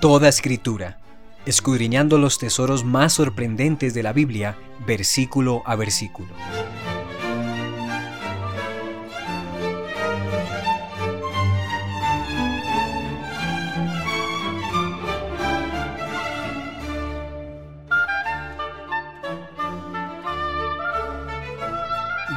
Toda 0.00 0.28
escritura, 0.28 0.98
escudriñando 1.46 2.18
los 2.18 2.38
tesoros 2.38 2.84
más 2.84 3.14
sorprendentes 3.14 3.94
de 3.94 4.02
la 4.02 4.12
Biblia, 4.12 4.58
versículo 4.86 5.62
a 5.64 5.74
versículo. 5.74 6.34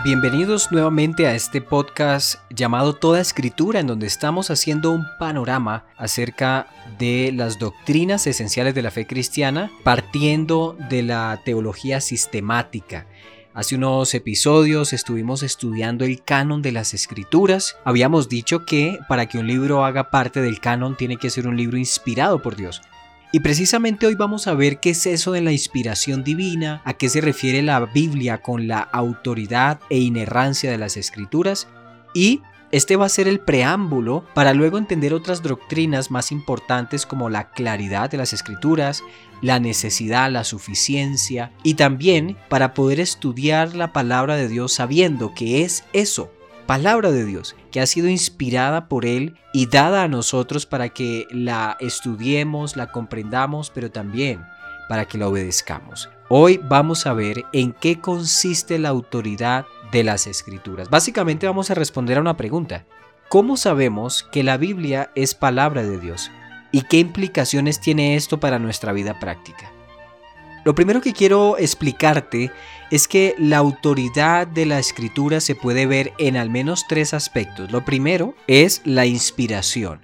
Bienvenidos 0.05 0.71
nuevamente 0.71 1.27
a 1.27 1.35
este 1.35 1.61
podcast 1.61 2.39
llamado 2.49 2.95
Toda 2.95 3.19
Escritura, 3.19 3.81
en 3.81 3.87
donde 3.87 4.07
estamos 4.07 4.49
haciendo 4.49 4.91
un 4.91 5.05
panorama 5.19 5.83
acerca 5.97 6.67
de 6.99 7.31
las 7.33 7.57
doctrinas 7.57 8.27
esenciales 8.27 8.75
de 8.75 8.83
la 8.83 8.91
fe 8.91 9.07
cristiana, 9.07 9.71
partiendo 9.83 10.77
de 10.89 11.01
la 11.01 11.41
teología 11.43 12.01
sistemática. 12.01 13.07
Hace 13.55 13.75
unos 13.75 14.13
episodios 14.13 14.93
estuvimos 14.93 15.41
estudiando 15.41 16.05
el 16.05 16.21
canon 16.21 16.61
de 16.61 16.71
las 16.71 16.93
escrituras. 16.93 17.77
Habíamos 17.83 18.29
dicho 18.29 18.63
que 18.63 18.99
para 19.09 19.25
que 19.25 19.39
un 19.39 19.47
libro 19.47 19.83
haga 19.83 20.11
parte 20.11 20.41
del 20.41 20.59
canon 20.59 20.95
tiene 20.95 21.17
que 21.17 21.31
ser 21.31 21.47
un 21.47 21.57
libro 21.57 21.77
inspirado 21.77 22.41
por 22.41 22.55
Dios. 22.55 22.81
Y 23.31 23.41
precisamente 23.41 24.07
hoy 24.07 24.15
vamos 24.15 24.47
a 24.47 24.53
ver 24.53 24.79
qué 24.79 24.91
es 24.91 25.05
eso 25.05 25.31
de 25.31 25.41
la 25.41 25.51
inspiración 25.51 26.23
divina, 26.23 26.81
a 26.85 26.93
qué 26.93 27.09
se 27.09 27.21
refiere 27.21 27.61
la 27.61 27.79
Biblia 27.85 28.41
con 28.41 28.67
la 28.67 28.79
autoridad 28.79 29.79
e 29.89 29.99
inerrancia 29.99 30.71
de 30.71 30.77
las 30.77 30.97
escrituras 30.97 31.67
y 32.13 32.41
este 32.71 32.95
va 32.95 33.05
a 33.05 33.09
ser 33.09 33.27
el 33.27 33.39
preámbulo 33.39 34.23
para 34.33 34.53
luego 34.53 34.77
entender 34.77 35.13
otras 35.13 35.41
doctrinas 35.41 36.11
más 36.11 36.31
importantes 36.31 37.05
como 37.05 37.29
la 37.29 37.49
claridad 37.49 38.11
de 38.11 38.17
las 38.17 38.33
escrituras, 38.33 39.03
la 39.41 39.59
necesidad, 39.59 40.31
la 40.31 40.43
suficiencia 40.43 41.51
y 41.63 41.73
también 41.73 42.37
para 42.47 42.73
poder 42.73 42.99
estudiar 42.99 43.75
la 43.75 43.91
palabra 43.91 44.35
de 44.35 44.47
Dios 44.47 44.73
sabiendo 44.73 45.33
que 45.33 45.63
es 45.63 45.83
eso, 45.93 46.31
palabra 46.67 47.11
de 47.11 47.25
Dios, 47.25 47.55
que 47.71 47.81
ha 47.81 47.87
sido 47.87 48.07
inspirada 48.07 48.87
por 48.87 49.05
Él 49.05 49.35
y 49.53 49.65
dada 49.65 50.03
a 50.03 50.07
nosotros 50.07 50.67
para 50.67 50.89
que 50.89 51.25
la 51.31 51.75
estudiemos, 51.79 52.75
la 52.75 52.91
comprendamos, 52.91 53.71
pero 53.71 53.89
también 53.89 54.43
para 54.87 55.05
que 55.05 55.17
la 55.17 55.27
obedezcamos. 55.27 56.09
Hoy 56.29 56.59
vamos 56.63 57.07
a 57.07 57.13
ver 57.13 57.45
en 57.53 57.73
qué 57.73 57.99
consiste 57.99 58.77
la 58.77 58.89
autoridad 58.89 59.65
de 59.91 60.03
las 60.03 60.27
escrituras. 60.27 60.89
Básicamente 60.89 61.47
vamos 61.47 61.71
a 61.71 61.75
responder 61.75 62.17
a 62.17 62.21
una 62.21 62.37
pregunta. 62.37 62.85
¿Cómo 63.29 63.57
sabemos 63.57 64.27
que 64.31 64.43
la 64.43 64.57
Biblia 64.57 65.11
es 65.15 65.35
palabra 65.35 65.83
de 65.83 65.99
Dios? 65.99 66.31
¿Y 66.71 66.81
qué 66.83 66.97
implicaciones 66.97 67.79
tiene 67.79 68.15
esto 68.15 68.39
para 68.39 68.59
nuestra 68.59 68.93
vida 68.93 69.19
práctica? 69.19 69.71
Lo 70.65 70.75
primero 70.75 71.01
que 71.01 71.13
quiero 71.13 71.57
explicarte 71.57 72.51
es 72.91 73.07
que 73.07 73.35
la 73.37 73.57
autoridad 73.57 74.45
de 74.47 74.65
la 74.65 74.79
escritura 74.79 75.39
se 75.39 75.55
puede 75.55 75.85
ver 75.85 76.13
en 76.17 76.37
al 76.37 76.49
menos 76.49 76.85
tres 76.87 77.13
aspectos. 77.13 77.71
Lo 77.71 77.85
primero 77.85 78.35
es 78.47 78.81
la 78.83 79.05
inspiración. 79.05 80.01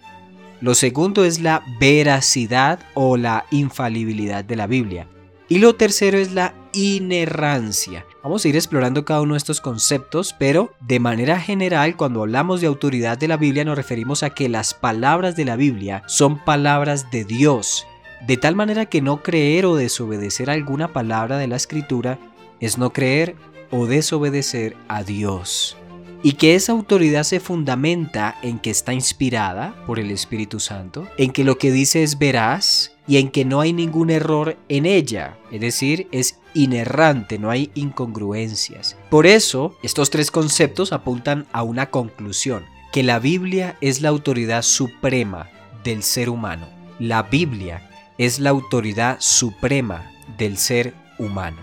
Lo 0.62 0.74
segundo 0.74 1.26
es 1.26 1.40
la 1.40 1.64
veracidad 1.80 2.80
o 2.94 3.18
la 3.18 3.46
infalibilidad 3.52 4.46
de 4.46 4.56
la 4.56 4.68
Biblia. 4.68 5.08
Y 5.50 5.60
lo 5.60 5.76
tercero 5.76 6.18
es 6.18 6.32
la 6.32 6.56
inerrancia. 6.74 8.06
Vamos 8.26 8.44
a 8.44 8.48
ir 8.48 8.56
explorando 8.56 9.06
cada 9.06 9.22
uno 9.22 9.36
de 9.36 9.38
estos 9.38 9.62
conceptos, 9.62 10.34
pero 10.40 10.74
de 10.80 11.00
manera 11.00 11.40
general 11.40 11.96
cuando 11.96 12.24
hablamos 12.24 12.60
de 12.60 12.66
autoridad 12.66 13.20
de 13.20 13.28
la 13.28 13.38
Biblia 13.38 13.64
nos 13.64 13.76
referimos 13.76 14.24
a 14.24 14.32
que 14.32 14.50
las 14.50 14.74
palabras 14.74 15.36
de 15.36 15.46
la 15.46 15.56
Biblia 15.56 16.02
son 16.08 16.44
palabras 16.44 17.12
de 17.12 17.24
Dios. 17.24 17.86
De 18.26 18.36
tal 18.36 18.56
manera 18.56 18.88
que 18.88 19.00
no 19.00 19.22
creer 19.22 19.68
o 19.68 19.76
desobedecer 19.76 20.50
alguna 20.50 20.92
palabra 20.92 21.38
de 21.38 21.46
la 21.46 21.56
escritura 21.56 22.18
es 22.60 22.80
no 22.80 22.92
creer 22.92 23.36
o 23.70 23.86
desobedecer 23.86 24.76
a 24.88 25.04
Dios. 25.04 25.78
Y 26.24 26.32
que 26.32 26.56
esa 26.56 26.72
autoridad 26.72 27.26
se 27.26 27.40
fundamenta 27.40 28.40
en 28.42 28.58
que 28.58 28.72
está 28.72 28.92
inspirada 28.96 29.76
por 29.86 30.00
el 30.00 30.10
Espíritu 30.10 30.60
Santo, 30.60 31.08
en 31.20 31.32
que 31.32 31.44
lo 31.44 31.60
que 31.60 31.72
dice 31.72 32.02
es 32.02 32.18
veraz 32.18 32.95
y 33.08 33.18
en 33.18 33.30
que 33.30 33.46
no 33.46 33.62
hay 33.62 33.74
ningún 33.74 34.10
error 34.10 34.58
en 34.70 34.86
ella, 34.86 35.38
es 35.52 35.62
decir, 35.62 36.08
es 36.12 36.40
inerrante, 36.54 37.38
no 37.38 37.50
hay 37.50 37.72
incongruencias. 37.76 38.98
Por 39.10 39.28
eso, 39.28 39.76
estos 39.84 40.10
tres 40.10 40.32
conceptos 40.32 40.92
apuntan 40.92 41.46
a 41.52 41.64
una 41.64 41.90
conclusión, 41.90 42.66
que 42.92 43.04
la 43.04 43.20
Biblia 43.20 43.78
es 43.82 44.02
la 44.02 44.10
autoridad 44.10 44.62
suprema 44.62 45.50
del 45.84 46.02
ser 46.02 46.30
humano. 46.30 46.68
La 47.00 47.24
Biblia 47.24 47.90
es 48.18 48.40
la 48.40 48.52
autoridad 48.52 49.18
suprema 49.20 50.12
del 50.38 50.58
ser 50.58 50.94
humano. 51.20 51.58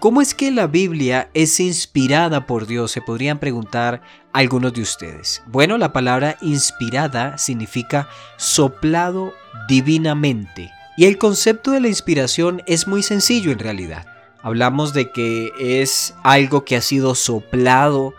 ¿Cómo 0.00 0.22
es 0.22 0.32
que 0.32 0.50
la 0.50 0.66
Biblia 0.66 1.28
es 1.34 1.60
inspirada 1.60 2.46
por 2.46 2.66
Dios? 2.66 2.90
Se 2.90 3.02
podrían 3.02 3.38
preguntar 3.38 4.00
algunos 4.32 4.72
de 4.72 4.80
ustedes. 4.80 5.42
Bueno, 5.46 5.76
la 5.76 5.92
palabra 5.92 6.38
inspirada 6.40 7.36
significa 7.36 8.08
soplado 8.38 9.34
divinamente. 9.68 10.70
Y 10.96 11.06
el 11.06 11.18
concepto 11.18 11.70
de 11.70 11.80
la 11.80 11.88
inspiración 11.88 12.62
es 12.66 12.86
muy 12.86 13.02
sencillo 13.02 13.52
en 13.52 13.58
realidad. 13.58 14.06
Hablamos 14.42 14.92
de 14.92 15.10
que 15.10 15.50
es 15.58 16.14
algo 16.22 16.64
que 16.64 16.76
ha 16.76 16.80
sido 16.80 17.14
soplado 17.14 18.14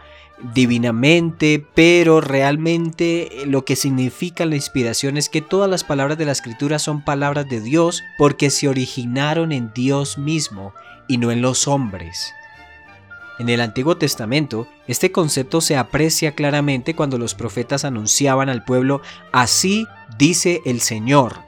divinamente, 0.54 1.66
pero 1.74 2.22
realmente 2.22 3.30
lo 3.46 3.66
que 3.66 3.76
significa 3.76 4.46
la 4.46 4.56
inspiración 4.56 5.18
es 5.18 5.30
que 5.30 5.42
todas 5.42 5.70
las 5.70 5.84
palabras 5.84 6.18
de 6.18 6.26
la 6.26 6.32
escritura 6.32 6.80
son 6.80 7.04
palabras 7.04 7.48
de 7.50 7.62
Dios 7.62 8.04
porque 8.18 8.50
se 8.50 8.68
originaron 8.68 9.52
en 9.52 9.72
Dios 9.74 10.18
mismo 10.18 10.74
y 11.08 11.18
no 11.18 11.32
en 11.32 11.42
los 11.42 11.68
hombres. 11.68 12.34
En 13.40 13.50
el 13.50 13.62
Antiguo 13.62 13.98
Testamento, 13.98 14.68
este 14.88 15.12
concepto 15.12 15.62
se 15.62 15.76
aprecia 15.76 16.34
claramente 16.34 16.96
cuando 16.96 17.18
los 17.18 17.34
profetas 17.34 17.86
anunciaban 17.86 18.50
al 18.50 18.64
pueblo, 18.64 19.02
así 19.32 19.88
dice 20.18 20.62
el 20.66 20.82
Señor. 20.82 21.40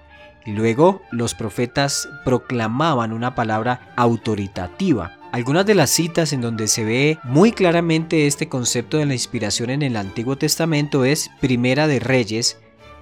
Luego 0.45 1.01
los 1.11 1.35
profetas 1.35 2.07
proclamaban 2.25 3.13
una 3.13 3.33
palabra 3.35 3.93
autoritativa. 3.95 5.17
Algunas 5.31 5.65
de 5.65 5.73
las 5.73 5.89
citas 5.89 6.33
en 6.33 6.41
donde 6.41 6.67
se 6.67 6.83
ve 6.83 7.17
muy 7.23 7.53
claramente 7.53 8.27
este 8.27 8.49
concepto 8.49 8.97
de 8.97 9.05
la 9.05 9.13
inspiración 9.13 9.69
en 9.69 9.81
el 9.81 9.95
Antiguo 9.95 10.37
Testamento 10.37 11.05
es 11.05 11.31
Primera 11.39 11.87
de 11.87 11.99
Reyes 11.99 12.59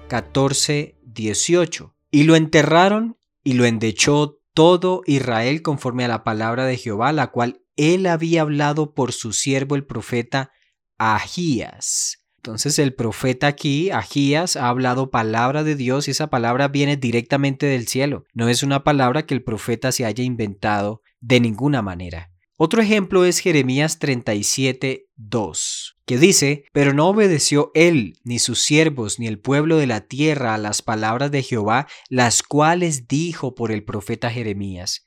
14, 0.08 0.96
18. 1.04 1.94
Y 2.10 2.24
lo 2.24 2.36
enterraron 2.36 3.18
y 3.44 3.54
lo 3.54 3.64
endechó 3.64 4.38
todo 4.54 5.02
Israel 5.06 5.62
conforme 5.62 6.04
a 6.04 6.08
la 6.08 6.24
palabra 6.24 6.64
de 6.64 6.76
Jehová, 6.76 7.12
la 7.12 7.30
cual 7.30 7.62
él 7.76 8.06
había 8.06 8.42
hablado 8.42 8.94
por 8.94 9.12
su 9.12 9.32
siervo 9.32 9.74
el 9.74 9.84
profeta 9.84 10.52
Agías. 10.98 12.21
Entonces 12.44 12.80
el 12.80 12.92
profeta 12.92 13.46
aquí, 13.46 13.92
Agías, 13.92 14.56
ha 14.56 14.68
hablado 14.68 15.12
palabra 15.12 15.62
de 15.62 15.76
Dios 15.76 16.08
y 16.08 16.10
esa 16.10 16.28
palabra 16.28 16.66
viene 16.66 16.96
directamente 16.96 17.66
del 17.66 17.86
cielo. 17.86 18.24
No 18.34 18.48
es 18.48 18.64
una 18.64 18.82
palabra 18.82 19.26
que 19.26 19.34
el 19.34 19.44
profeta 19.44 19.92
se 19.92 20.04
haya 20.04 20.24
inventado 20.24 21.02
de 21.20 21.38
ninguna 21.38 21.82
manera. 21.82 22.32
Otro 22.56 22.82
ejemplo 22.82 23.24
es 23.24 23.38
Jeremías 23.38 24.00
37, 24.00 25.06
2, 25.14 25.98
que 26.04 26.18
dice, 26.18 26.64
pero 26.72 26.92
no 26.92 27.10
obedeció 27.10 27.70
él, 27.74 28.18
ni 28.24 28.40
sus 28.40 28.60
siervos, 28.60 29.20
ni 29.20 29.28
el 29.28 29.38
pueblo 29.38 29.76
de 29.76 29.86
la 29.86 30.00
tierra 30.00 30.54
a 30.54 30.58
las 30.58 30.82
palabras 30.82 31.30
de 31.30 31.44
Jehová, 31.44 31.86
las 32.08 32.42
cuales 32.42 33.06
dijo 33.06 33.54
por 33.54 33.70
el 33.70 33.84
profeta 33.84 34.30
Jeremías. 34.30 35.04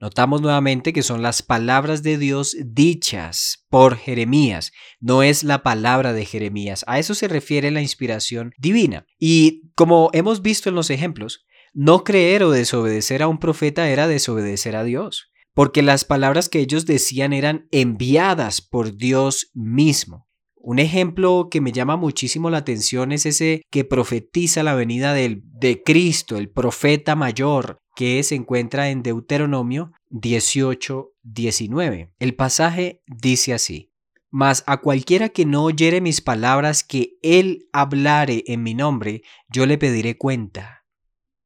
Notamos 0.00 0.40
nuevamente 0.40 0.92
que 0.92 1.02
son 1.02 1.22
las 1.22 1.42
palabras 1.42 2.02
de 2.02 2.18
Dios 2.18 2.56
dichas 2.64 3.64
por 3.68 3.96
Jeremías, 3.96 4.72
no 5.00 5.22
es 5.22 5.42
la 5.42 5.62
palabra 5.62 6.12
de 6.12 6.24
Jeremías. 6.24 6.84
A 6.86 6.98
eso 6.98 7.14
se 7.14 7.26
refiere 7.26 7.70
la 7.70 7.82
inspiración 7.82 8.52
divina. 8.58 9.06
Y 9.18 9.70
como 9.74 10.10
hemos 10.12 10.42
visto 10.42 10.68
en 10.68 10.76
los 10.76 10.90
ejemplos, 10.90 11.44
no 11.74 12.04
creer 12.04 12.44
o 12.44 12.50
desobedecer 12.50 13.22
a 13.22 13.28
un 13.28 13.38
profeta 13.38 13.88
era 13.88 14.06
desobedecer 14.06 14.76
a 14.76 14.84
Dios 14.84 15.32
porque 15.58 15.82
las 15.82 16.04
palabras 16.04 16.48
que 16.48 16.60
ellos 16.60 16.86
decían 16.86 17.32
eran 17.32 17.66
enviadas 17.72 18.60
por 18.60 18.96
Dios 18.96 19.50
mismo. 19.54 20.28
Un 20.54 20.78
ejemplo 20.78 21.48
que 21.50 21.60
me 21.60 21.72
llama 21.72 21.96
muchísimo 21.96 22.48
la 22.48 22.58
atención 22.58 23.10
es 23.10 23.26
ese 23.26 23.62
que 23.68 23.84
profetiza 23.84 24.62
la 24.62 24.76
venida 24.76 25.14
de 25.14 25.82
Cristo, 25.84 26.36
el 26.36 26.48
profeta 26.48 27.16
mayor, 27.16 27.80
que 27.98 28.22
se 28.22 28.36
encuentra 28.36 28.90
en 28.90 29.02
Deuteronomio 29.02 29.90
18, 30.10 31.14
19. 31.24 32.14
El 32.20 32.36
pasaje 32.36 33.02
dice 33.08 33.52
así. 33.52 33.92
Mas 34.30 34.62
a 34.68 34.76
cualquiera 34.76 35.30
que 35.30 35.44
no 35.44 35.64
oyere 35.64 36.00
mis 36.00 36.20
palabras 36.20 36.84
que 36.84 37.18
él 37.22 37.68
hablare 37.72 38.44
en 38.46 38.62
mi 38.62 38.74
nombre, 38.74 39.22
yo 39.48 39.66
le 39.66 39.78
pediré 39.78 40.16
cuenta. 40.16 40.84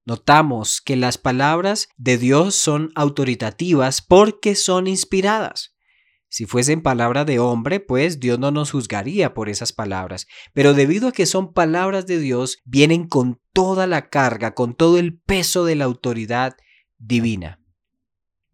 Notamos 0.04 0.82
que 0.82 0.94
las 0.94 1.16
palabras 1.16 1.88
de 1.96 2.18
Dios 2.18 2.54
son 2.54 2.92
autoritativas 2.96 4.02
porque 4.02 4.54
son 4.54 4.88
inspiradas. 4.88 5.71
Si 6.32 6.46
fuesen 6.46 6.80
palabra 6.80 7.26
de 7.26 7.38
hombre, 7.38 7.78
pues 7.78 8.18
Dios 8.18 8.38
no 8.38 8.50
nos 8.50 8.70
juzgaría 8.70 9.34
por 9.34 9.50
esas 9.50 9.74
palabras. 9.74 10.26
Pero 10.54 10.72
debido 10.72 11.08
a 11.08 11.12
que 11.12 11.26
son 11.26 11.52
palabras 11.52 12.06
de 12.06 12.18
Dios, 12.18 12.56
vienen 12.64 13.06
con 13.06 13.38
toda 13.52 13.86
la 13.86 14.08
carga, 14.08 14.54
con 14.54 14.74
todo 14.74 14.96
el 14.96 15.18
peso 15.18 15.66
de 15.66 15.74
la 15.74 15.84
autoridad 15.84 16.56
divina. 16.96 17.60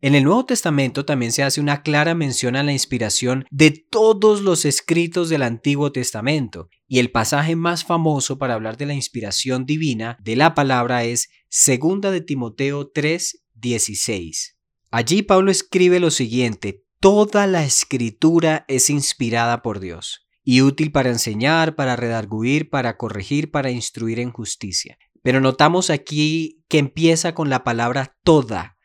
En 0.01 0.17
el 0.17 0.25
Nuevo 0.25 0.45
Testamento 0.45 1.05
también 1.05 1.31
se 1.31 1.45
hace 1.45 1.61
una 1.61 1.83
clara 1.83 2.17
mención 2.17 2.57
a 2.57 2.65
la 2.65 2.73
inspiración 2.73 3.45
de 3.53 3.71
todos 3.71 4.41
los 4.41 4.65
escritos 4.65 5.29
del 5.29 5.45
Antiguo 5.45 5.93
Testamento, 5.93 6.71
y 6.89 6.99
el 6.99 7.13
pasaje 7.13 7.55
más 7.55 7.85
famoso 7.85 8.39
para 8.39 8.55
hablar 8.55 8.77
de 8.77 8.87
la 8.87 8.95
inspiración 8.95 9.67
divina 9.67 10.19
de 10.21 10.35
la 10.35 10.57
palabra 10.57 11.05
es 11.05 11.29
2 11.49 12.11
de 12.11 12.23
Timoteo 12.23 12.91
3:16. 12.91 14.57
Allí 14.91 15.23
Pablo 15.23 15.53
escribe 15.53 16.01
lo 16.01 16.11
siguiente, 16.11 16.83
toda 17.01 17.47
la 17.47 17.65
escritura 17.65 18.65
es 18.69 18.91
inspirada 18.91 19.63
por 19.63 19.81
Dios 19.81 20.27
y 20.43 20.63
útil 20.63 20.93
para 20.93 21.11
enseñar, 21.11 21.75
para 21.75 21.95
redarguir, 21.95 22.71
para 22.71 22.97
corregir, 22.97 23.51
para 23.51 23.71
instruir 23.71 24.19
en 24.19 24.33
justicia. 24.33 24.99
Pero 25.23 25.41
notamos 25.41 25.91
aquí 25.91 26.65
que 26.69 26.79
empieza 26.79 27.35
con 27.35 27.51
la 27.51 27.65
palabra 27.65 28.17
toda, 28.25 28.79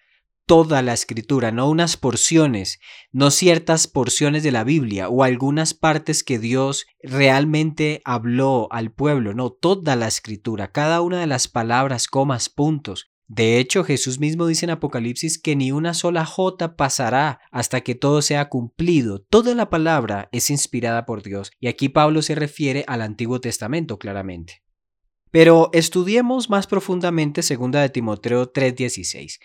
toda 0.45 0.81
la 0.81 0.93
escritura, 0.93 1.51
no 1.51 1.69
unas 1.69 1.95
porciones, 1.95 2.79
no 3.11 3.31
ciertas 3.31 3.87
porciones 3.87 4.43
de 4.43 4.51
la 4.51 4.63
Biblia 4.63 5.07
o 5.07 5.23
algunas 5.23 5.73
partes 5.73 6.23
que 6.23 6.37
Dios 6.37 6.85
realmente 7.01 8.01
habló 8.03 8.67
al 8.71 8.91
pueblo, 8.91 9.33
no, 9.33 9.51
toda 9.51 9.95
la 9.95 10.07
escritura, 10.07 10.71
cada 10.71 11.01
una 11.01 11.19
de 11.19 11.27
las 11.27 11.47
palabras, 11.47 12.07
comas, 12.07 12.49
puntos. 12.49 13.12
De 13.27 13.57
hecho, 13.57 13.83
Jesús 13.83 14.19
mismo 14.19 14.47
dice 14.47 14.65
en 14.65 14.71
Apocalipsis 14.71 15.39
que 15.39 15.55
ni 15.55 15.71
una 15.71 15.93
sola 15.93 16.25
jota 16.25 16.75
pasará 16.75 17.39
hasta 17.51 17.81
que 17.81 17.95
todo 17.95 18.21
sea 18.21 18.49
cumplido. 18.49 19.19
Toda 19.19 19.55
la 19.55 19.69
palabra 19.69 20.29
es 20.31 20.49
inspirada 20.49 21.05
por 21.05 21.23
Dios 21.23 21.51
y 21.59 21.67
aquí 21.67 21.89
Pablo 21.89 22.21
se 22.21 22.35
refiere 22.35 22.83
al 22.87 23.01
Antiguo 23.01 23.39
Testamento 23.39 23.97
claramente. 23.97 24.61
Pero 25.31 25.71
estudiemos 25.73 26.49
más 26.49 26.67
profundamente 26.67 27.41
2 27.41 27.71
de 27.71 27.89
Timoteo 27.89 28.51
3:16. 28.51 29.39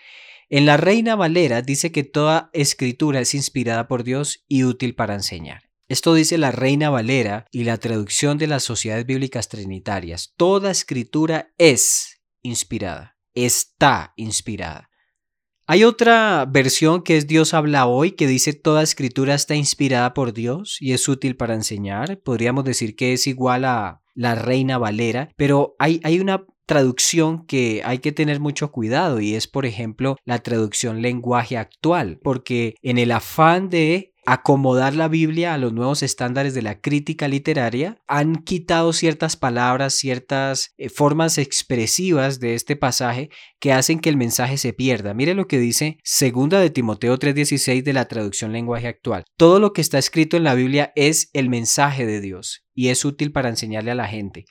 En 0.51 0.65
la 0.65 0.77
Reina 0.77 1.15
Valera 1.15 1.61
dice 1.61 1.91
que 1.91 2.03
toda 2.03 2.49
escritura 2.53 3.21
es 3.21 3.33
inspirada 3.33 3.87
por 3.87 4.03
Dios 4.03 4.43
y 4.47 4.65
útil 4.65 4.93
para 4.93 5.15
enseñar. 5.15 5.69
Esto 5.87 6.13
dice 6.13 6.37
la 6.37 6.51
Reina 6.51 6.91
Valera 6.91 7.47
y 7.51 7.63
la 7.63 7.77
traducción 7.77 8.37
de 8.37 8.45
las 8.45 8.63
sociedades 8.63 9.07
bíblicas 9.07 9.49
trinitarias. 9.49 10.33
Toda 10.37 10.69
escritura 10.69 11.51
es 11.57 12.21
inspirada, 12.43 13.17
está 13.45 14.13
inspirada. 14.15 14.89
Hay 15.67 15.83
otra 15.83 16.45
versión 16.49 17.03
que 17.03 17.15
es 17.15 17.27
Dios 17.27 17.53
habla 17.53 17.85
hoy 17.85 18.13
que 18.13 18.25
dice 18.25 18.53
toda 18.53 18.81
escritura 18.81 19.35
está 19.35 19.53
inspirada 19.53 20.15
por 20.15 20.33
Dios 20.33 20.77
y 20.79 20.93
es 20.93 21.07
útil 21.07 21.35
para 21.35 21.53
enseñar. 21.53 22.19
Podríamos 22.23 22.63
decir 22.63 22.95
que 22.95 23.13
es 23.13 23.27
igual 23.27 23.65
a 23.65 24.01
la 24.15 24.33
Reina 24.33 24.79
Valera, 24.79 25.29
pero 25.37 25.75
hay, 25.77 26.01
hay 26.03 26.19
una 26.19 26.43
traducción 26.65 27.45
que 27.47 27.81
hay 27.83 27.97
que 27.97 28.11
tener 28.11 28.39
mucho 28.39 28.71
cuidado 28.71 29.19
y 29.21 29.33
es, 29.33 29.47
por 29.47 29.65
ejemplo, 29.65 30.17
la 30.23 30.39
traducción 30.39 31.01
lenguaje 31.01 31.57
actual, 31.57 32.19
porque 32.23 32.75
en 32.83 32.99
el 32.99 33.11
afán 33.11 33.69
de 33.69 34.08
acomodar 34.31 34.95
la 34.95 35.07
Biblia 35.07 35.55
a 35.55 35.57
los 35.57 35.73
nuevos 35.73 36.03
estándares 36.03 36.53
de 36.53 36.61
la 36.61 36.81
crítica 36.81 37.27
literaria, 37.27 37.97
han 38.07 38.43
quitado 38.43 38.93
ciertas 38.93 39.35
palabras, 39.35 39.95
ciertas 39.95 40.75
eh, 40.77 40.89
formas 40.89 41.39
expresivas 41.39 42.39
de 42.39 42.53
este 42.53 42.75
pasaje 42.75 43.31
que 43.59 43.73
hacen 43.73 43.99
que 43.99 44.09
el 44.09 44.17
mensaje 44.17 44.57
se 44.57 44.71
pierda. 44.71 45.15
Mire 45.15 45.33
lo 45.33 45.47
que 45.47 45.57
dice 45.57 45.97
segunda 46.03 46.59
de 46.59 46.69
Timoteo 46.69 47.17
3:16 47.17 47.83
de 47.83 47.93
la 47.93 48.07
traducción 48.07 48.51
lenguaje 48.51 48.87
actual. 48.87 49.25
Todo 49.35 49.59
lo 49.59 49.73
que 49.73 49.81
está 49.81 49.97
escrito 49.97 50.37
en 50.37 50.43
la 50.43 50.53
Biblia 50.53 50.93
es 50.95 51.31
el 51.33 51.49
mensaje 51.49 52.05
de 52.05 52.21
Dios 52.21 52.65
y 52.75 52.89
es 52.89 53.03
útil 53.05 53.31
para 53.31 53.49
enseñarle 53.49 53.89
a 53.89 53.95
la 53.95 54.07
gente. 54.07 54.45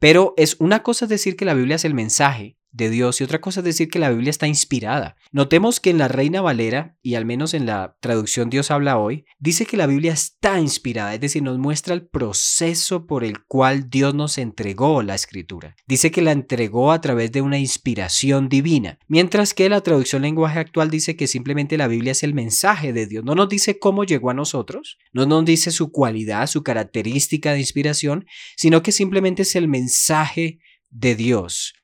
Pero 0.00 0.34
es 0.38 0.56
una 0.58 0.82
cosa 0.82 1.06
decir 1.06 1.36
que 1.36 1.44
la 1.44 1.54
Biblia 1.54 1.76
es 1.76 1.84
el 1.84 1.94
mensaje 1.94 2.56
de 2.72 2.90
Dios 2.90 3.20
y 3.20 3.24
otra 3.24 3.40
cosa 3.40 3.60
es 3.60 3.64
decir 3.64 3.88
que 3.88 3.98
la 3.98 4.10
Biblia 4.10 4.30
está 4.30 4.46
inspirada. 4.46 5.16
Notemos 5.32 5.80
que 5.80 5.90
en 5.90 5.98
la 5.98 6.08
Reina 6.08 6.40
Valera, 6.40 6.96
y 7.02 7.14
al 7.14 7.24
menos 7.24 7.54
en 7.54 7.66
la 7.66 7.96
traducción 8.00 8.50
Dios 8.50 8.70
habla 8.70 8.98
hoy, 8.98 9.24
dice 9.38 9.66
que 9.66 9.76
la 9.76 9.86
Biblia 9.86 10.12
está 10.12 10.60
inspirada, 10.60 11.14
es 11.14 11.20
decir, 11.20 11.42
nos 11.42 11.58
muestra 11.58 11.94
el 11.94 12.06
proceso 12.06 13.06
por 13.06 13.24
el 13.24 13.44
cual 13.44 13.90
Dios 13.90 14.14
nos 14.14 14.38
entregó 14.38 15.02
la 15.02 15.14
escritura. 15.14 15.74
Dice 15.86 16.10
que 16.10 16.22
la 16.22 16.32
entregó 16.32 16.92
a 16.92 17.00
través 17.00 17.32
de 17.32 17.42
una 17.42 17.58
inspiración 17.58 18.48
divina, 18.48 18.98
mientras 19.08 19.54
que 19.54 19.68
la 19.68 19.80
traducción 19.80 20.22
lenguaje 20.22 20.58
actual 20.58 20.90
dice 20.90 21.16
que 21.16 21.26
simplemente 21.26 21.76
la 21.76 21.88
Biblia 21.88 22.12
es 22.12 22.22
el 22.22 22.34
mensaje 22.34 22.92
de 22.92 23.06
Dios. 23.06 23.24
No 23.24 23.34
nos 23.34 23.48
dice 23.48 23.78
cómo 23.78 24.04
llegó 24.04 24.30
a 24.30 24.34
nosotros, 24.34 24.98
no 25.12 25.26
nos 25.26 25.44
dice 25.44 25.70
su 25.70 25.90
cualidad, 25.90 26.46
su 26.46 26.62
característica 26.62 27.52
de 27.52 27.60
inspiración, 27.60 28.26
sino 28.56 28.82
que 28.82 28.92
simplemente 28.92 29.42
es 29.42 29.56
el 29.56 29.68
mensaje 29.68 30.60
de 30.90 31.14
Dios. 31.14 31.74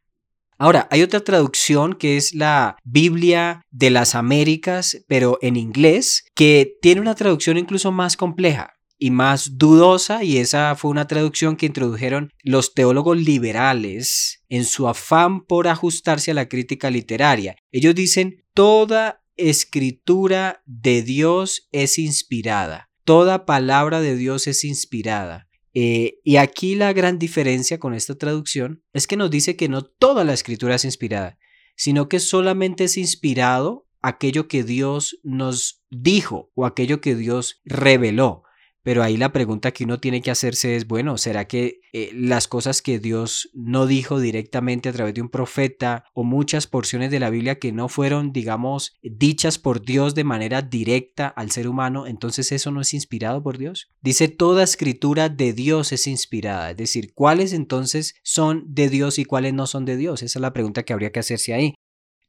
Ahora, 0.58 0.88
hay 0.90 1.02
otra 1.02 1.20
traducción 1.20 1.94
que 1.94 2.16
es 2.16 2.34
la 2.34 2.76
Biblia 2.82 3.62
de 3.70 3.90
las 3.90 4.14
Américas, 4.14 5.04
pero 5.06 5.38
en 5.42 5.56
inglés, 5.56 6.24
que 6.34 6.76
tiene 6.80 7.02
una 7.02 7.14
traducción 7.14 7.58
incluso 7.58 7.92
más 7.92 8.16
compleja 8.16 8.72
y 8.98 9.10
más 9.10 9.58
dudosa, 9.58 10.24
y 10.24 10.38
esa 10.38 10.74
fue 10.74 10.90
una 10.90 11.06
traducción 11.06 11.56
que 11.56 11.66
introdujeron 11.66 12.30
los 12.42 12.72
teólogos 12.72 13.18
liberales 13.18 14.42
en 14.48 14.64
su 14.64 14.88
afán 14.88 15.44
por 15.44 15.68
ajustarse 15.68 16.30
a 16.30 16.34
la 16.34 16.48
crítica 16.48 16.90
literaria. 16.90 17.56
Ellos 17.70 17.94
dicen, 17.94 18.42
toda 18.54 19.20
escritura 19.36 20.62
de 20.64 21.02
Dios 21.02 21.68
es 21.72 21.98
inspirada, 21.98 22.88
toda 23.04 23.44
palabra 23.44 24.00
de 24.00 24.16
Dios 24.16 24.46
es 24.46 24.64
inspirada. 24.64 25.46
Eh, 25.78 26.20
y 26.24 26.36
aquí 26.36 26.74
la 26.74 26.94
gran 26.94 27.18
diferencia 27.18 27.78
con 27.78 27.92
esta 27.92 28.14
traducción 28.14 28.82
es 28.94 29.06
que 29.06 29.18
nos 29.18 29.30
dice 29.30 29.56
que 29.56 29.68
no 29.68 29.84
toda 29.84 30.24
la 30.24 30.32
escritura 30.32 30.76
es 30.76 30.86
inspirada, 30.86 31.38
sino 31.76 32.08
que 32.08 32.18
solamente 32.18 32.84
es 32.84 32.96
inspirado 32.96 33.86
aquello 34.00 34.48
que 34.48 34.64
Dios 34.64 35.20
nos 35.22 35.84
dijo 35.90 36.50
o 36.54 36.64
aquello 36.64 37.02
que 37.02 37.14
Dios 37.14 37.60
reveló. 37.66 38.44
Pero 38.86 39.02
ahí 39.02 39.16
la 39.16 39.32
pregunta 39.32 39.72
que 39.72 39.82
uno 39.82 39.98
tiene 39.98 40.22
que 40.22 40.30
hacerse 40.30 40.76
es, 40.76 40.86
bueno, 40.86 41.18
¿será 41.18 41.48
que 41.48 41.80
eh, 41.92 42.12
las 42.14 42.46
cosas 42.46 42.82
que 42.82 43.00
Dios 43.00 43.50
no 43.52 43.84
dijo 43.88 44.20
directamente 44.20 44.88
a 44.88 44.92
través 44.92 45.12
de 45.12 45.22
un 45.22 45.28
profeta 45.28 46.04
o 46.14 46.22
muchas 46.22 46.68
porciones 46.68 47.10
de 47.10 47.18
la 47.18 47.28
Biblia 47.28 47.58
que 47.58 47.72
no 47.72 47.88
fueron, 47.88 48.32
digamos, 48.32 48.96
dichas 49.02 49.58
por 49.58 49.82
Dios 49.82 50.14
de 50.14 50.22
manera 50.22 50.62
directa 50.62 51.26
al 51.26 51.50
ser 51.50 51.66
humano, 51.66 52.06
entonces 52.06 52.52
eso 52.52 52.70
no 52.70 52.80
es 52.80 52.94
inspirado 52.94 53.42
por 53.42 53.58
Dios? 53.58 53.88
Dice, 54.02 54.28
toda 54.28 54.62
escritura 54.62 55.30
de 55.30 55.52
Dios 55.52 55.90
es 55.90 56.06
inspirada. 56.06 56.70
Es 56.70 56.76
decir, 56.76 57.12
¿cuáles 57.12 57.54
entonces 57.54 58.14
son 58.22 58.66
de 58.68 58.88
Dios 58.88 59.18
y 59.18 59.24
cuáles 59.24 59.52
no 59.52 59.66
son 59.66 59.84
de 59.84 59.96
Dios? 59.96 60.22
Esa 60.22 60.38
es 60.38 60.40
la 60.40 60.52
pregunta 60.52 60.84
que 60.84 60.92
habría 60.92 61.10
que 61.10 61.18
hacerse 61.18 61.54
ahí. 61.54 61.74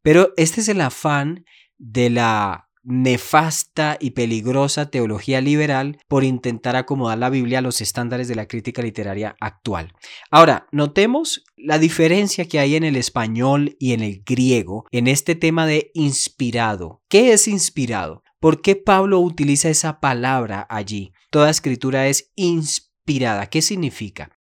Pero 0.01 0.33
este 0.37 0.61
es 0.61 0.69
el 0.69 0.81
afán 0.81 1.45
de 1.77 2.09
la 2.09 2.66
nefasta 2.87 3.97
y 3.99 4.11
peligrosa 4.11 4.89
teología 4.89 5.41
liberal 5.41 5.99
por 6.07 6.23
intentar 6.23 6.77
acomodar 6.77 7.17
la 7.17 7.29
Biblia 7.29 7.59
a 7.59 7.61
los 7.61 7.81
estándares 7.81 8.29
de 8.29 8.35
la 8.35 8.47
crítica 8.47 8.81
literaria 8.81 9.35
actual. 9.41 9.93
Ahora, 10.31 10.67
notemos 10.71 11.43
la 11.57 11.79
diferencia 11.79 12.47
que 12.47 12.59
hay 12.59 12.77
en 12.77 12.85
el 12.85 12.95
español 12.95 13.75
y 13.77 13.91
en 13.91 14.01
el 14.01 14.23
griego 14.25 14.85
en 14.91 15.07
este 15.07 15.35
tema 15.35 15.65
de 15.67 15.91
inspirado. 15.93 17.01
¿Qué 17.09 17.33
es 17.33 17.49
inspirado? 17.49 18.23
¿Por 18.39 18.61
qué 18.61 18.75
Pablo 18.75 19.19
utiliza 19.19 19.69
esa 19.69 19.99
palabra 19.99 20.65
allí? 20.69 21.11
Toda 21.29 21.49
escritura 21.49 22.07
es 22.07 22.31
inspirada. 22.35 23.47
¿Qué 23.47 23.61
significa? 23.61 24.36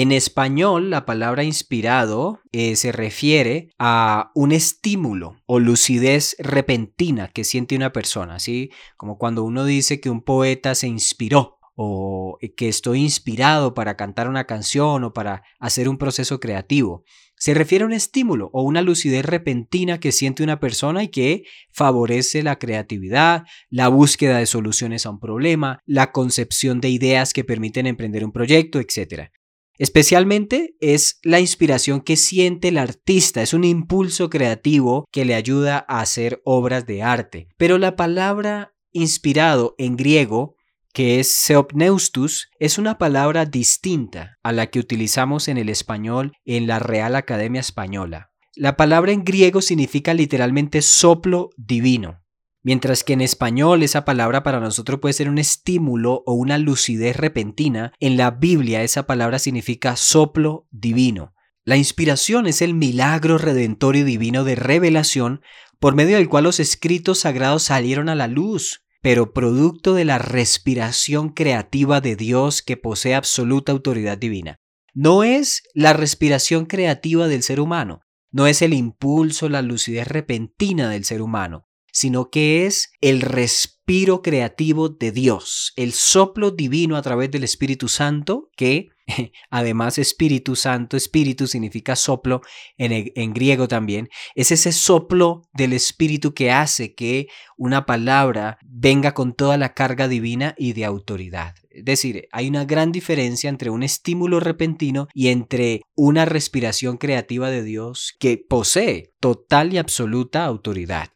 En 0.00 0.12
español, 0.12 0.90
la 0.90 1.04
palabra 1.04 1.42
inspirado 1.42 2.40
eh, 2.52 2.76
se 2.76 2.92
refiere 2.92 3.70
a 3.80 4.30
un 4.36 4.52
estímulo 4.52 5.42
o 5.44 5.58
lucidez 5.58 6.36
repentina 6.38 7.26
que 7.26 7.42
siente 7.42 7.74
una 7.74 7.92
persona, 7.92 8.38
¿sí? 8.38 8.70
Como 8.96 9.18
cuando 9.18 9.42
uno 9.42 9.64
dice 9.64 9.98
que 9.98 10.08
un 10.08 10.22
poeta 10.22 10.76
se 10.76 10.86
inspiró 10.86 11.58
o 11.74 12.38
que 12.56 12.68
estoy 12.68 13.00
inspirado 13.00 13.74
para 13.74 13.96
cantar 13.96 14.28
una 14.28 14.44
canción 14.44 15.02
o 15.02 15.12
para 15.12 15.42
hacer 15.58 15.88
un 15.88 15.98
proceso 15.98 16.38
creativo. 16.38 17.02
Se 17.34 17.52
refiere 17.52 17.82
a 17.82 17.88
un 17.88 17.92
estímulo 17.92 18.50
o 18.52 18.62
una 18.62 18.82
lucidez 18.82 19.26
repentina 19.26 19.98
que 19.98 20.12
siente 20.12 20.44
una 20.44 20.60
persona 20.60 21.02
y 21.02 21.08
que 21.08 21.42
favorece 21.72 22.44
la 22.44 22.60
creatividad, 22.60 23.46
la 23.68 23.88
búsqueda 23.88 24.38
de 24.38 24.46
soluciones 24.46 25.06
a 25.06 25.10
un 25.10 25.18
problema, 25.18 25.82
la 25.86 26.12
concepción 26.12 26.80
de 26.80 26.88
ideas 26.90 27.32
que 27.32 27.42
permiten 27.42 27.88
emprender 27.88 28.24
un 28.24 28.30
proyecto, 28.30 28.78
etc. 28.78 29.32
Especialmente 29.78 30.74
es 30.80 31.20
la 31.22 31.38
inspiración 31.38 32.00
que 32.00 32.16
siente 32.16 32.68
el 32.68 32.78
artista, 32.78 33.42
es 33.42 33.54
un 33.54 33.62
impulso 33.62 34.28
creativo 34.28 35.06
que 35.12 35.24
le 35.24 35.36
ayuda 35.36 35.84
a 35.88 36.00
hacer 36.00 36.42
obras 36.44 36.84
de 36.84 37.02
arte. 37.02 37.48
Pero 37.56 37.78
la 37.78 37.94
palabra 37.94 38.74
inspirado 38.92 39.76
en 39.78 39.96
griego, 39.96 40.56
que 40.92 41.20
es 41.20 41.32
seopneustus, 41.32 42.50
es 42.58 42.76
una 42.78 42.98
palabra 42.98 43.46
distinta 43.46 44.38
a 44.42 44.50
la 44.52 44.66
que 44.66 44.80
utilizamos 44.80 45.46
en 45.46 45.58
el 45.58 45.68
español 45.68 46.32
en 46.44 46.66
la 46.66 46.80
Real 46.80 47.14
Academia 47.14 47.60
Española. 47.60 48.30
La 48.56 48.76
palabra 48.76 49.12
en 49.12 49.22
griego 49.22 49.62
significa 49.62 50.12
literalmente 50.12 50.82
soplo 50.82 51.50
divino. 51.56 52.20
Mientras 52.68 53.02
que 53.02 53.14
en 53.14 53.22
español 53.22 53.82
esa 53.82 54.04
palabra 54.04 54.42
para 54.42 54.60
nosotros 54.60 55.00
puede 55.00 55.14
ser 55.14 55.30
un 55.30 55.38
estímulo 55.38 56.22
o 56.26 56.34
una 56.34 56.58
lucidez 56.58 57.16
repentina, 57.16 57.94
en 57.98 58.18
la 58.18 58.30
Biblia 58.30 58.82
esa 58.82 59.06
palabra 59.06 59.38
significa 59.38 59.96
soplo 59.96 60.68
divino. 60.70 61.32
La 61.64 61.78
inspiración 61.78 62.46
es 62.46 62.60
el 62.60 62.74
milagro 62.74 63.38
redentorio 63.38 64.04
divino 64.04 64.44
de 64.44 64.54
revelación 64.54 65.40
por 65.80 65.94
medio 65.94 66.18
del 66.18 66.28
cual 66.28 66.44
los 66.44 66.60
escritos 66.60 67.20
sagrados 67.20 67.62
salieron 67.62 68.10
a 68.10 68.14
la 68.14 68.26
luz, 68.26 68.84
pero 69.00 69.32
producto 69.32 69.94
de 69.94 70.04
la 70.04 70.18
respiración 70.18 71.30
creativa 71.30 72.02
de 72.02 72.16
Dios 72.16 72.60
que 72.60 72.76
posee 72.76 73.14
absoluta 73.14 73.72
autoridad 73.72 74.18
divina. 74.18 74.60
No 74.92 75.24
es 75.24 75.62
la 75.72 75.94
respiración 75.94 76.66
creativa 76.66 77.28
del 77.28 77.42
ser 77.42 77.60
humano, 77.60 78.02
no 78.30 78.46
es 78.46 78.60
el 78.60 78.74
impulso, 78.74 79.48
la 79.48 79.62
lucidez 79.62 80.06
repentina 80.06 80.90
del 80.90 81.06
ser 81.06 81.22
humano, 81.22 81.67
sino 81.98 82.30
que 82.30 82.64
es 82.64 82.92
el 83.00 83.22
respiro 83.22 84.22
creativo 84.22 84.88
de 84.88 85.10
Dios, 85.10 85.72
el 85.74 85.92
soplo 85.92 86.52
divino 86.52 86.96
a 86.96 87.02
través 87.02 87.28
del 87.32 87.42
Espíritu 87.42 87.88
Santo, 87.88 88.50
que 88.56 88.90
además 89.50 89.98
Espíritu 89.98 90.54
Santo, 90.54 90.96
Espíritu 90.96 91.48
significa 91.48 91.96
soplo 91.96 92.40
en, 92.76 93.10
en, 93.16 93.32
griego 93.32 93.66
también, 93.66 94.10
es 94.36 94.52
ese 94.52 94.70
soplo 94.70 95.42
del 95.52 95.72
Espíritu 95.72 96.34
que 96.34 96.52
hace 96.52 96.94
que 96.94 97.26
una 97.56 97.84
palabra 97.84 98.58
venga 98.64 99.12
con 99.12 99.34
toda 99.34 99.56
la 99.56 99.74
carga 99.74 100.06
divina 100.06 100.54
y 100.56 100.74
de 100.74 100.84
autoridad. 100.84 101.56
Es 101.68 101.84
decir, 101.84 102.28
hay 102.30 102.48
una 102.48 102.64
gran 102.64 102.92
diferencia 102.92 103.50
entre 103.50 103.70
un 103.70 103.82
estímulo 103.82 104.38
repentino 104.38 105.08
y 105.14 105.28
entre 105.28 105.80
una 105.96 106.26
respiración 106.26 106.96
creativa 106.96 107.50
de 107.50 107.64
Dios 107.64 108.14
que 108.20 108.38
posee 108.38 109.14
total 109.18 109.72
y 109.72 109.78
absoluta 109.78 110.44
autoridad. 110.44 111.08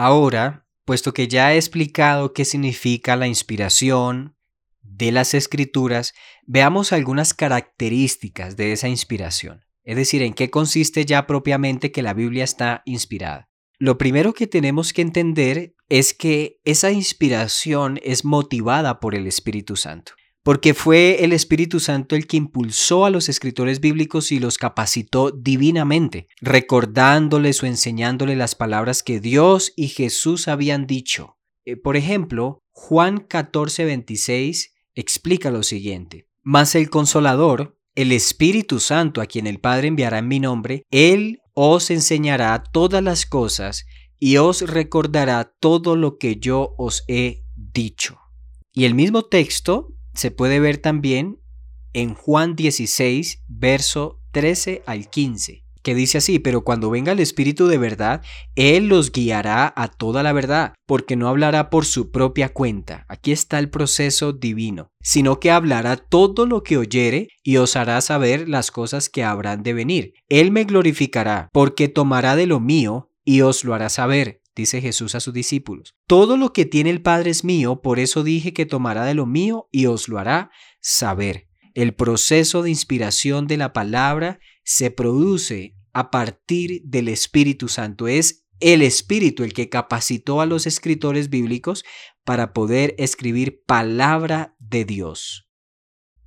Ahora, 0.00 0.64
puesto 0.84 1.12
que 1.12 1.26
ya 1.26 1.52
he 1.52 1.56
explicado 1.56 2.32
qué 2.32 2.44
significa 2.44 3.16
la 3.16 3.26
inspiración 3.26 4.36
de 4.80 5.10
las 5.10 5.34
escrituras, 5.34 6.14
veamos 6.46 6.92
algunas 6.92 7.34
características 7.34 8.56
de 8.56 8.70
esa 8.70 8.86
inspiración, 8.86 9.64
es 9.82 9.96
decir, 9.96 10.22
en 10.22 10.34
qué 10.34 10.50
consiste 10.50 11.04
ya 11.04 11.26
propiamente 11.26 11.90
que 11.90 12.02
la 12.02 12.14
Biblia 12.14 12.44
está 12.44 12.82
inspirada. 12.84 13.48
Lo 13.80 13.98
primero 13.98 14.34
que 14.34 14.46
tenemos 14.46 14.92
que 14.92 15.02
entender 15.02 15.74
es 15.88 16.14
que 16.14 16.60
esa 16.62 16.92
inspiración 16.92 17.98
es 18.04 18.24
motivada 18.24 19.00
por 19.00 19.16
el 19.16 19.26
Espíritu 19.26 19.74
Santo 19.74 20.12
porque 20.42 20.74
fue 20.74 21.24
el 21.24 21.32
Espíritu 21.32 21.80
Santo 21.80 22.16
el 22.16 22.26
que 22.26 22.36
impulsó 22.36 23.04
a 23.04 23.10
los 23.10 23.28
escritores 23.28 23.80
bíblicos 23.80 24.32
y 24.32 24.38
los 24.38 24.58
capacitó 24.58 25.30
divinamente, 25.30 26.28
recordándoles 26.40 27.62
o 27.62 27.66
enseñándoles 27.66 28.38
las 28.38 28.54
palabras 28.54 29.02
que 29.02 29.20
Dios 29.20 29.72
y 29.76 29.88
Jesús 29.88 30.48
habían 30.48 30.86
dicho. 30.86 31.36
Eh, 31.64 31.76
por 31.76 31.96
ejemplo, 31.96 32.62
Juan 32.70 33.18
14:26 33.18 34.74
explica 34.94 35.50
lo 35.50 35.62
siguiente, 35.62 36.28
mas 36.42 36.74
el 36.74 36.88
consolador, 36.88 37.76
el 37.94 38.12
Espíritu 38.12 38.80
Santo 38.80 39.20
a 39.20 39.26
quien 39.26 39.46
el 39.46 39.60
Padre 39.60 39.88
enviará 39.88 40.18
en 40.18 40.28
mi 40.28 40.40
nombre, 40.40 40.84
Él 40.90 41.40
os 41.52 41.90
enseñará 41.90 42.62
todas 42.62 43.02
las 43.02 43.26
cosas 43.26 43.84
y 44.18 44.36
os 44.36 44.62
recordará 44.62 45.52
todo 45.60 45.96
lo 45.96 46.16
que 46.16 46.36
yo 46.36 46.74
os 46.78 47.04
he 47.08 47.42
dicho. 47.56 48.18
Y 48.72 48.84
el 48.84 48.94
mismo 48.94 49.24
texto 49.24 49.97
se 50.18 50.32
puede 50.32 50.58
ver 50.58 50.78
también 50.78 51.38
en 51.92 52.14
Juan 52.14 52.56
16, 52.56 53.44
verso 53.46 54.20
13 54.32 54.82
al 54.84 55.08
15, 55.08 55.64
que 55.82 55.94
dice 55.94 56.18
así, 56.18 56.40
pero 56.40 56.64
cuando 56.64 56.90
venga 56.90 57.12
el 57.12 57.20
Espíritu 57.20 57.68
de 57.68 57.78
verdad, 57.78 58.22
Él 58.56 58.88
los 58.88 59.12
guiará 59.12 59.72
a 59.76 59.86
toda 59.86 60.24
la 60.24 60.32
verdad, 60.32 60.74
porque 60.86 61.14
no 61.14 61.28
hablará 61.28 61.70
por 61.70 61.84
su 61.84 62.10
propia 62.10 62.48
cuenta, 62.48 63.06
aquí 63.08 63.30
está 63.30 63.60
el 63.60 63.70
proceso 63.70 64.32
divino, 64.32 64.88
sino 65.00 65.38
que 65.38 65.52
hablará 65.52 65.96
todo 65.96 66.46
lo 66.46 66.64
que 66.64 66.78
oyere 66.78 67.28
y 67.44 67.58
os 67.58 67.76
hará 67.76 68.00
saber 68.00 68.48
las 68.48 68.72
cosas 68.72 69.08
que 69.08 69.22
habrán 69.22 69.62
de 69.62 69.72
venir. 69.72 70.14
Él 70.28 70.50
me 70.50 70.64
glorificará, 70.64 71.48
porque 71.52 71.86
tomará 71.86 72.34
de 72.34 72.46
lo 72.46 72.58
mío 72.58 73.08
y 73.24 73.42
os 73.42 73.62
lo 73.62 73.72
hará 73.72 73.88
saber 73.88 74.40
dice 74.58 74.82
Jesús 74.82 75.14
a 75.14 75.20
sus 75.20 75.32
discípulos. 75.32 75.94
Todo 76.06 76.36
lo 76.36 76.52
que 76.52 76.66
tiene 76.66 76.90
el 76.90 77.00
Padre 77.00 77.30
es 77.30 77.44
mío, 77.44 77.80
por 77.80 77.98
eso 77.98 78.22
dije 78.22 78.52
que 78.52 78.66
tomará 78.66 79.06
de 79.06 79.14
lo 79.14 79.24
mío 79.24 79.68
y 79.72 79.86
os 79.86 80.08
lo 80.08 80.18
hará 80.18 80.50
saber. 80.80 81.48
El 81.72 81.94
proceso 81.94 82.62
de 82.62 82.70
inspiración 82.70 83.46
de 83.46 83.56
la 83.56 83.72
palabra 83.72 84.40
se 84.64 84.90
produce 84.90 85.76
a 85.92 86.10
partir 86.10 86.82
del 86.84 87.08
Espíritu 87.08 87.68
Santo. 87.68 88.08
Es 88.08 88.44
el 88.60 88.82
Espíritu 88.82 89.44
el 89.44 89.52
que 89.52 89.68
capacitó 89.68 90.40
a 90.40 90.46
los 90.46 90.66
escritores 90.66 91.30
bíblicos 91.30 91.84
para 92.24 92.52
poder 92.52 92.94
escribir 92.98 93.62
palabra 93.64 94.56
de 94.58 94.84
Dios. 94.84 95.48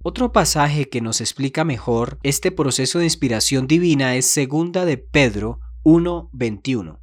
Otro 0.03 0.31
pasaje 0.31 0.89
que 0.89 1.01
nos 1.01 1.21
explica 1.21 1.63
mejor 1.63 2.17
este 2.23 2.51
proceso 2.51 2.97
de 2.97 3.05
inspiración 3.05 3.67
divina 3.67 4.15
es 4.15 4.25
segunda 4.25 4.85
de 4.85 4.97
Pedro 4.97 5.59
1:21. 5.83 7.01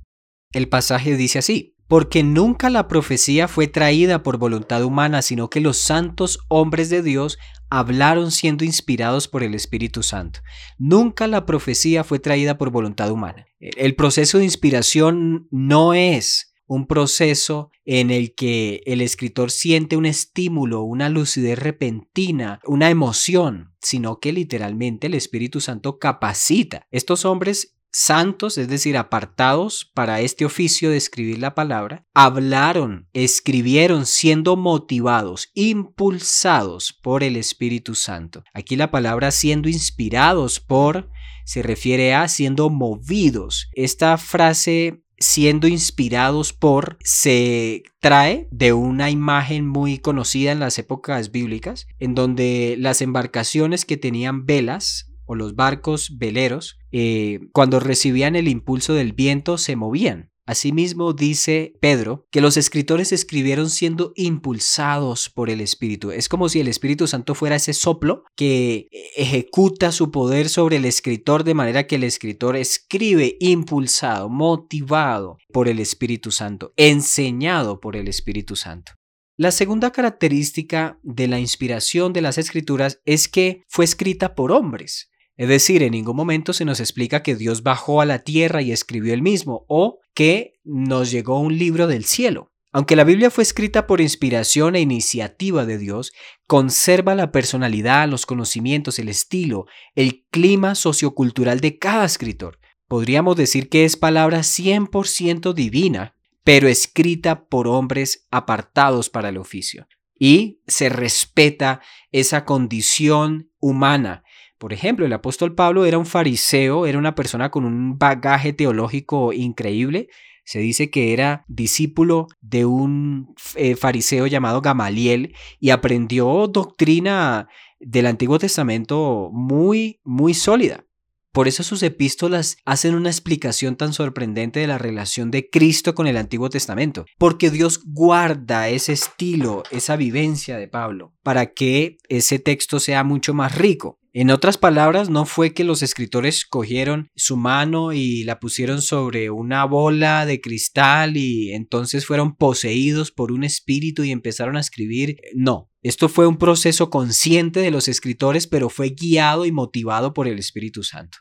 El 0.52 0.68
pasaje 0.68 1.16
dice 1.16 1.38
así, 1.38 1.74
porque 1.88 2.22
nunca 2.22 2.70
la 2.70 2.86
profecía 2.86 3.48
fue 3.48 3.66
traída 3.66 4.22
por 4.22 4.36
voluntad 4.38 4.84
humana, 4.84 5.22
sino 5.22 5.50
que 5.50 5.60
los 5.60 5.78
santos 5.78 6.38
hombres 6.48 6.90
de 6.90 7.02
Dios 7.02 7.38
hablaron 7.70 8.30
siendo 8.30 8.64
inspirados 8.64 9.28
por 9.28 9.42
el 9.42 9.54
Espíritu 9.54 10.02
Santo. 10.02 10.40
Nunca 10.78 11.26
la 11.26 11.46
profecía 11.46 12.04
fue 12.04 12.18
traída 12.18 12.58
por 12.58 12.70
voluntad 12.70 13.10
humana. 13.10 13.46
El 13.58 13.94
proceso 13.94 14.38
de 14.38 14.44
inspiración 14.44 15.48
no 15.50 15.94
es 15.94 16.54
un 16.66 16.86
proceso 16.86 17.70
en 17.86 18.10
el 18.10 18.34
que 18.34 18.82
el 18.84 19.00
escritor 19.00 19.50
siente 19.50 19.96
un 19.96 20.04
estímulo, 20.04 20.82
una 20.82 21.08
lucidez 21.08 21.58
repentina, 21.58 22.60
una 22.66 22.90
emoción, 22.90 23.74
sino 23.80 24.20
que 24.20 24.32
literalmente 24.32 25.06
el 25.06 25.14
Espíritu 25.14 25.60
Santo 25.60 25.98
capacita. 25.98 26.86
Estos 26.90 27.24
hombres 27.24 27.77
santos, 27.92 28.58
es 28.58 28.68
decir, 28.68 28.96
apartados 28.96 29.90
para 29.94 30.20
este 30.20 30.44
oficio 30.44 30.90
de 30.90 30.96
escribir 30.96 31.38
la 31.38 31.54
palabra, 31.54 32.04
hablaron, 32.14 33.08
escribieron 33.12 34.06
siendo 34.06 34.56
motivados, 34.56 35.50
impulsados 35.54 36.92
por 36.92 37.22
el 37.22 37.36
Espíritu 37.36 37.94
Santo. 37.94 38.44
Aquí 38.52 38.76
la 38.76 38.90
palabra 38.90 39.30
siendo 39.30 39.68
inspirados 39.68 40.60
por 40.60 41.10
se 41.44 41.62
refiere 41.62 42.14
a 42.14 42.28
siendo 42.28 42.68
movidos. 42.68 43.70
Esta 43.72 44.18
frase 44.18 45.02
siendo 45.18 45.66
inspirados 45.66 46.52
por 46.52 46.98
se 47.02 47.82
trae 48.00 48.48
de 48.50 48.72
una 48.72 49.10
imagen 49.10 49.66
muy 49.66 49.98
conocida 49.98 50.52
en 50.52 50.60
las 50.60 50.78
épocas 50.78 51.32
bíblicas, 51.32 51.86
en 51.98 52.14
donde 52.14 52.76
las 52.78 53.02
embarcaciones 53.02 53.84
que 53.84 53.96
tenían 53.96 54.46
velas 54.46 55.07
o 55.28 55.36
los 55.36 55.54
barcos 55.54 56.18
veleros, 56.18 56.78
eh, 56.90 57.38
cuando 57.52 57.78
recibían 57.78 58.34
el 58.34 58.48
impulso 58.48 58.94
del 58.94 59.12
viento, 59.12 59.58
se 59.58 59.76
movían. 59.76 60.30
Asimismo 60.48 61.12
dice 61.12 61.74
Pedro 61.78 62.26
que 62.30 62.40
los 62.40 62.56
escritores 62.56 63.12
escribieron 63.12 63.68
siendo 63.68 64.14
impulsados 64.16 65.28
por 65.28 65.50
el 65.50 65.60
Espíritu. 65.60 66.10
Es 66.10 66.30
como 66.30 66.48
si 66.48 66.58
el 66.58 66.68
Espíritu 66.68 67.06
Santo 67.06 67.34
fuera 67.34 67.56
ese 67.56 67.74
soplo 67.74 68.24
que 68.34 68.88
ejecuta 69.14 69.92
su 69.92 70.10
poder 70.10 70.48
sobre 70.48 70.76
el 70.76 70.86
escritor 70.86 71.44
de 71.44 71.52
manera 71.52 71.86
que 71.86 71.96
el 71.96 72.04
escritor 72.04 72.56
escribe 72.56 73.36
impulsado, 73.40 74.30
motivado 74.30 75.36
por 75.52 75.68
el 75.68 75.80
Espíritu 75.80 76.30
Santo, 76.30 76.72
enseñado 76.78 77.78
por 77.78 77.94
el 77.94 78.08
Espíritu 78.08 78.56
Santo. 78.56 78.92
La 79.36 79.52
segunda 79.52 79.92
característica 79.92 80.98
de 81.02 81.28
la 81.28 81.38
inspiración 81.38 82.14
de 82.14 82.22
las 82.22 82.38
escrituras 82.38 83.02
es 83.04 83.28
que 83.28 83.62
fue 83.68 83.84
escrita 83.84 84.34
por 84.34 84.50
hombres. 84.50 85.10
Es 85.38 85.48
decir, 85.48 85.84
en 85.84 85.92
ningún 85.92 86.16
momento 86.16 86.52
se 86.52 86.64
nos 86.64 86.80
explica 86.80 87.22
que 87.22 87.36
Dios 87.36 87.62
bajó 87.62 88.00
a 88.00 88.04
la 88.04 88.18
tierra 88.18 88.60
y 88.60 88.72
escribió 88.72 89.14
el 89.14 89.22
mismo 89.22 89.64
o 89.68 90.00
que 90.12 90.58
nos 90.64 91.12
llegó 91.12 91.38
un 91.38 91.56
libro 91.56 91.86
del 91.86 92.04
cielo. 92.04 92.50
Aunque 92.72 92.96
la 92.96 93.04
Biblia 93.04 93.30
fue 93.30 93.44
escrita 93.44 93.86
por 93.86 94.00
inspiración 94.00 94.74
e 94.74 94.80
iniciativa 94.80 95.64
de 95.64 95.78
Dios, 95.78 96.12
conserva 96.48 97.14
la 97.14 97.30
personalidad, 97.30 98.08
los 98.08 98.26
conocimientos, 98.26 98.98
el 98.98 99.08
estilo, 99.08 99.66
el 99.94 100.24
clima 100.32 100.74
sociocultural 100.74 101.60
de 101.60 101.78
cada 101.78 102.04
escritor. 102.04 102.58
Podríamos 102.88 103.36
decir 103.36 103.68
que 103.68 103.84
es 103.84 103.96
palabra 103.96 104.40
100% 104.40 105.54
divina, 105.54 106.16
pero 106.42 106.66
escrita 106.66 107.44
por 107.44 107.68
hombres 107.68 108.26
apartados 108.32 109.08
para 109.08 109.28
el 109.28 109.38
oficio. 109.38 109.86
Y 110.18 110.62
se 110.66 110.88
respeta 110.88 111.80
esa 112.10 112.44
condición 112.44 113.52
humana 113.60 114.24
por 114.58 114.72
ejemplo, 114.72 115.06
el 115.06 115.12
apóstol 115.12 115.54
Pablo 115.54 115.84
era 115.84 115.98
un 115.98 116.06
fariseo, 116.06 116.86
era 116.86 116.98
una 116.98 117.14
persona 117.14 117.50
con 117.50 117.64
un 117.64 117.98
bagaje 117.98 118.52
teológico 118.52 119.32
increíble. 119.32 120.08
Se 120.44 120.58
dice 120.58 120.90
que 120.90 121.12
era 121.12 121.44
discípulo 121.46 122.26
de 122.40 122.64
un 122.64 123.34
eh, 123.54 123.76
fariseo 123.76 124.26
llamado 124.26 124.60
Gamaliel 124.60 125.34
y 125.60 125.70
aprendió 125.70 126.48
doctrina 126.48 127.48
del 127.78 128.06
Antiguo 128.06 128.38
Testamento 128.38 129.30
muy, 129.32 130.00
muy 130.04 130.34
sólida. 130.34 130.84
Por 131.32 131.46
eso 131.46 131.62
sus 131.62 131.82
epístolas 131.82 132.56
hacen 132.64 132.94
una 132.94 133.10
explicación 133.10 133.76
tan 133.76 133.92
sorprendente 133.92 134.60
de 134.60 134.66
la 134.66 134.78
relación 134.78 135.30
de 135.30 135.48
Cristo 135.48 135.94
con 135.94 136.06
el 136.06 136.16
Antiguo 136.16 136.50
Testamento, 136.50 137.04
porque 137.18 137.50
Dios 137.50 137.82
guarda 137.84 138.68
ese 138.70 138.92
estilo, 138.94 139.62
esa 139.70 139.96
vivencia 139.96 140.56
de 140.56 140.66
Pablo, 140.66 141.14
para 141.22 141.52
que 141.52 141.98
ese 142.08 142.38
texto 142.38 142.80
sea 142.80 143.04
mucho 143.04 143.34
más 143.34 143.56
rico. 143.56 144.00
En 144.20 144.32
otras 144.32 144.58
palabras, 144.58 145.10
no 145.10 145.26
fue 145.26 145.54
que 145.54 145.62
los 145.62 145.80
escritores 145.80 146.44
cogieron 146.44 147.08
su 147.14 147.36
mano 147.36 147.92
y 147.92 148.24
la 148.24 148.40
pusieron 148.40 148.82
sobre 148.82 149.30
una 149.30 149.64
bola 149.64 150.26
de 150.26 150.40
cristal 150.40 151.16
y 151.16 151.52
entonces 151.52 152.04
fueron 152.04 152.34
poseídos 152.34 153.12
por 153.12 153.30
un 153.30 153.44
espíritu 153.44 154.02
y 154.02 154.10
empezaron 154.10 154.56
a 154.56 154.60
escribir. 154.60 155.18
No, 155.36 155.70
esto 155.82 156.08
fue 156.08 156.26
un 156.26 156.36
proceso 156.36 156.90
consciente 156.90 157.60
de 157.60 157.70
los 157.70 157.86
escritores, 157.86 158.48
pero 158.48 158.70
fue 158.70 158.88
guiado 158.88 159.46
y 159.46 159.52
motivado 159.52 160.12
por 160.14 160.26
el 160.26 160.40
Espíritu 160.40 160.82
Santo. 160.82 161.18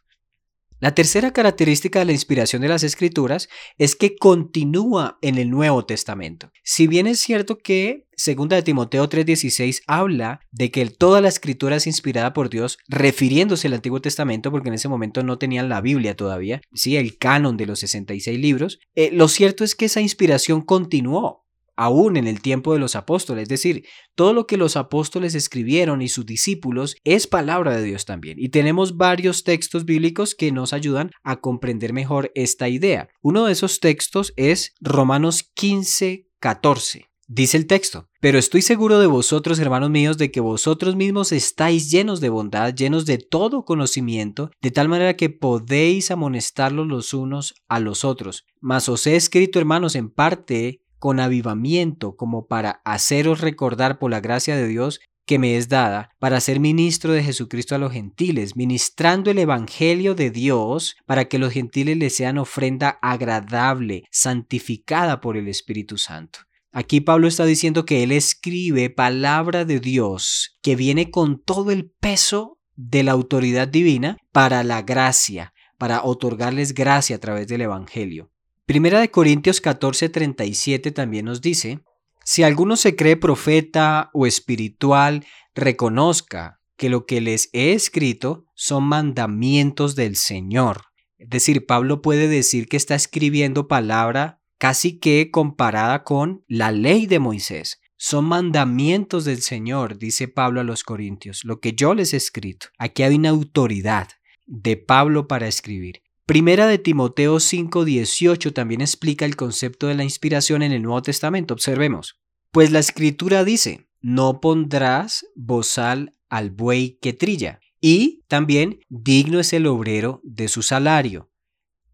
La 0.80 0.94
tercera 0.94 1.34
característica 1.34 2.00
de 2.00 2.06
la 2.06 2.12
inspiración 2.12 2.62
de 2.62 2.68
las 2.68 2.84
escrituras 2.84 3.50
es 3.80 3.96
que 3.96 4.16
continúa 4.16 5.18
en 5.24 5.40
el 5.40 5.50
Nuevo 5.50 5.86
Testamento. 5.86 6.52
Si 6.64 6.86
bien 6.86 7.08
es 7.08 7.20
cierto 7.20 7.58
que 7.58 8.08
2 8.16 8.48
de 8.50 8.62
Timoteo 8.62 9.10
3:16 9.10 9.82
habla 9.88 10.40
de 10.52 10.70
que 10.70 10.86
toda 10.86 11.20
la 11.20 11.30
escritura 11.30 11.78
es 11.78 11.88
inspirada 11.88 12.34
por 12.34 12.52
Dios, 12.52 12.78
refiriéndose 12.88 13.68
al 13.68 13.74
Antiguo 13.74 14.02
Testamento, 14.02 14.52
porque 14.52 14.70
en 14.70 14.76
ese 14.76 14.88
momento 14.88 15.24
no 15.24 15.40
tenían 15.40 15.68
la 15.68 15.82
Biblia 15.82 16.16
todavía, 16.16 16.62
sí, 16.74 16.96
el 16.96 17.18
canon 17.18 17.58
de 17.58 17.66
los 17.66 17.80
66 17.80 18.38
libros, 18.38 18.80
eh, 18.94 19.10
lo 19.12 19.30
cierto 19.30 19.64
es 19.64 19.74
que 19.74 19.86
esa 19.86 20.02
inspiración 20.02 20.62
continuó 20.62 21.47
aún 21.78 22.18
en 22.18 22.28
el 22.28 22.42
tiempo 22.42 22.74
de 22.74 22.80
los 22.80 22.96
apóstoles. 22.96 23.44
Es 23.44 23.50
decir, 23.50 23.86
todo 24.16 24.34
lo 24.34 24.48
que 24.48 24.58
los 24.58 24.76
apóstoles 24.76 25.36
escribieron 25.36 26.02
y 26.02 26.10
sus 26.10 26.26
discípulos 26.26 26.98
es 27.04 27.28
palabra 27.28 27.78
de 27.78 27.84
Dios 27.84 28.06
también. 28.06 28.38
Y 28.40 28.50
tenemos 28.50 28.98
varios 28.98 29.44
textos 29.44 29.86
bíblicos 29.86 30.36
que 30.36 30.52
nos 30.52 30.74
ayudan 30.74 31.12
a 31.24 31.40
comprender 31.40 31.94
mejor 31.94 32.32
esta 32.36 32.68
idea. 32.68 33.08
Uno 33.22 33.46
de 33.46 33.54
esos 33.54 33.80
textos 33.80 34.34
es 34.36 34.74
Romanos 34.82 35.44
15, 35.54 36.28
14. 36.40 37.08
Dice 37.30 37.58
el 37.58 37.68
texto, 37.68 38.08
pero 38.22 38.40
estoy 38.40 38.62
seguro 38.62 39.00
de 39.00 39.06
vosotros, 39.06 39.60
hermanos 39.60 39.90
míos, 39.90 40.18
de 40.18 40.32
que 40.32 40.40
vosotros 40.40 40.96
mismos 40.96 41.34
estáis 41.34 41.92
llenos 41.92 42.22
de 42.22 42.30
bondad, 42.30 42.74
llenos 42.74 43.06
de 43.06 43.18
todo 43.18 43.66
conocimiento, 43.66 44.50
de 44.62 44.72
tal 44.72 44.88
manera 44.88 45.18
que 45.18 45.30
podéis 45.30 46.10
amonestarlos 46.10 46.88
los 46.88 47.14
unos 47.14 47.56
a 47.68 47.82
los 47.82 48.06
otros. 48.06 48.46
Mas 48.62 48.88
os 48.88 49.06
he 49.08 49.18
escrito, 49.18 49.60
hermanos, 49.60 49.96
en 49.96 50.10
parte 50.10 50.80
con 51.00 51.20
avivamiento 51.20 52.16
como 52.16 52.48
para 52.48 52.82
haceros 52.86 53.42
recordar 53.42 54.00
por 54.00 54.12
la 54.12 54.20
gracia 54.20 54.56
de 54.56 54.68
Dios 54.68 55.00
que 55.28 55.40
me 55.40 55.58
es 55.58 55.68
dada 55.68 56.10
para 56.20 56.40
ser 56.40 56.60
ministro 56.60 57.12
de 57.12 57.22
Jesucristo 57.22 57.76
a 57.76 57.78
los 57.78 57.92
gentiles, 57.92 58.56
ministrando 58.56 59.30
el 59.30 59.40
Evangelio 59.40 60.16
de 60.16 60.32
Dios 60.32 60.96
para 61.06 61.26
que 61.26 61.38
los 61.38 61.52
gentiles 61.52 61.98
le 61.98 62.10
sean 62.10 62.38
ofrenda 62.38 62.98
agradable, 63.02 64.06
santificada 64.10 65.20
por 65.20 65.36
el 65.36 65.50
Espíritu 65.50 65.98
Santo. 65.98 66.40
Aquí 66.72 67.02
Pablo 67.02 67.28
está 67.28 67.46
diciendo 67.46 67.86
que 67.86 68.04
él 68.04 68.12
escribe 68.12 68.90
palabra 68.90 69.66
de 69.66 69.80
Dios 69.80 70.58
que 70.62 70.76
viene 70.76 71.12
con 71.12 71.42
todo 71.42 71.72
el 71.72 71.90
peso 71.90 72.60
de 72.76 73.04
la 73.04 73.12
autoridad 73.12 73.68
divina 73.68 74.18
para 74.32 74.64
la 74.64 74.82
gracia, 74.82 75.54
para 75.78 76.04
otorgarles 76.04 76.74
gracia 76.74 77.18
a 77.18 77.20
través 77.20 77.48
del 77.48 77.62
Evangelio. 77.62 78.32
Primera 78.68 79.00
de 79.00 79.10
Corintios 79.10 79.62
14:37 79.62 80.92
también 80.92 81.24
nos 81.24 81.40
dice, 81.40 81.80
si 82.26 82.44
alguno 82.44 82.76
se 82.76 82.98
cree 82.98 83.16
profeta 83.16 84.10
o 84.14 84.28
espiritual, 84.28 85.26
reconozca 85.56 86.60
que 86.76 86.90
lo 86.90 87.06
que 87.06 87.22
les 87.22 87.50
he 87.54 87.72
escrito 87.72 88.44
son 88.56 88.84
mandamientos 88.84 89.96
del 89.96 90.18
Señor. 90.18 90.82
Es 91.18 91.30
decir, 91.30 91.66
Pablo 91.66 92.02
puede 92.02 92.28
decir 92.28 92.68
que 92.68 92.76
está 92.76 92.94
escribiendo 92.94 93.70
palabra 93.70 94.42
casi 94.58 95.00
que 95.00 95.32
comparada 95.32 96.04
con 96.04 96.44
la 96.50 96.74
ley 96.74 97.06
de 97.06 97.20
Moisés. 97.20 97.80
Son 97.96 98.26
mandamientos 98.26 99.24
del 99.24 99.42
Señor, 99.44 99.98
dice 99.98 100.28
Pablo 100.28 100.60
a 100.60 100.66
los 100.66 100.84
Corintios, 100.84 101.46
lo 101.46 101.62
que 101.62 101.72
yo 101.72 101.94
les 101.94 102.14
he 102.14 102.18
escrito. 102.18 102.68
Aquí 102.78 103.04
hay 103.04 103.16
una 103.16 103.30
autoridad 103.30 104.10
de 104.46 104.76
Pablo 104.76 105.30
para 105.30 105.48
escribir. 105.48 106.02
Primera 106.28 106.68
de 106.68 106.78
Timoteo 106.78 107.40
5:18 107.40 108.52
también 108.52 108.82
explica 108.82 109.24
el 109.24 109.38
concepto 109.38 109.88
de 109.88 109.96
la 109.96 110.04
inspiración 110.04 110.62
en 110.62 110.74
el 110.74 110.82
Nuevo 110.82 111.02
Testamento. 111.02 111.54
Observemos. 111.54 112.20
Pues 112.52 112.70
la 112.70 112.80
escritura 112.80 113.46
dice, 113.46 113.88
no 114.02 114.42
pondrás 114.42 115.26
bozal 115.36 116.18
al 116.28 116.52
buey 116.52 116.98
que 117.02 117.14
trilla. 117.14 117.62
Y 117.80 118.26
también, 118.28 118.82
digno 118.90 119.40
es 119.40 119.54
el 119.54 119.68
obrero 119.68 120.20
de 120.26 120.50
su 120.50 120.64
salario. 120.64 121.32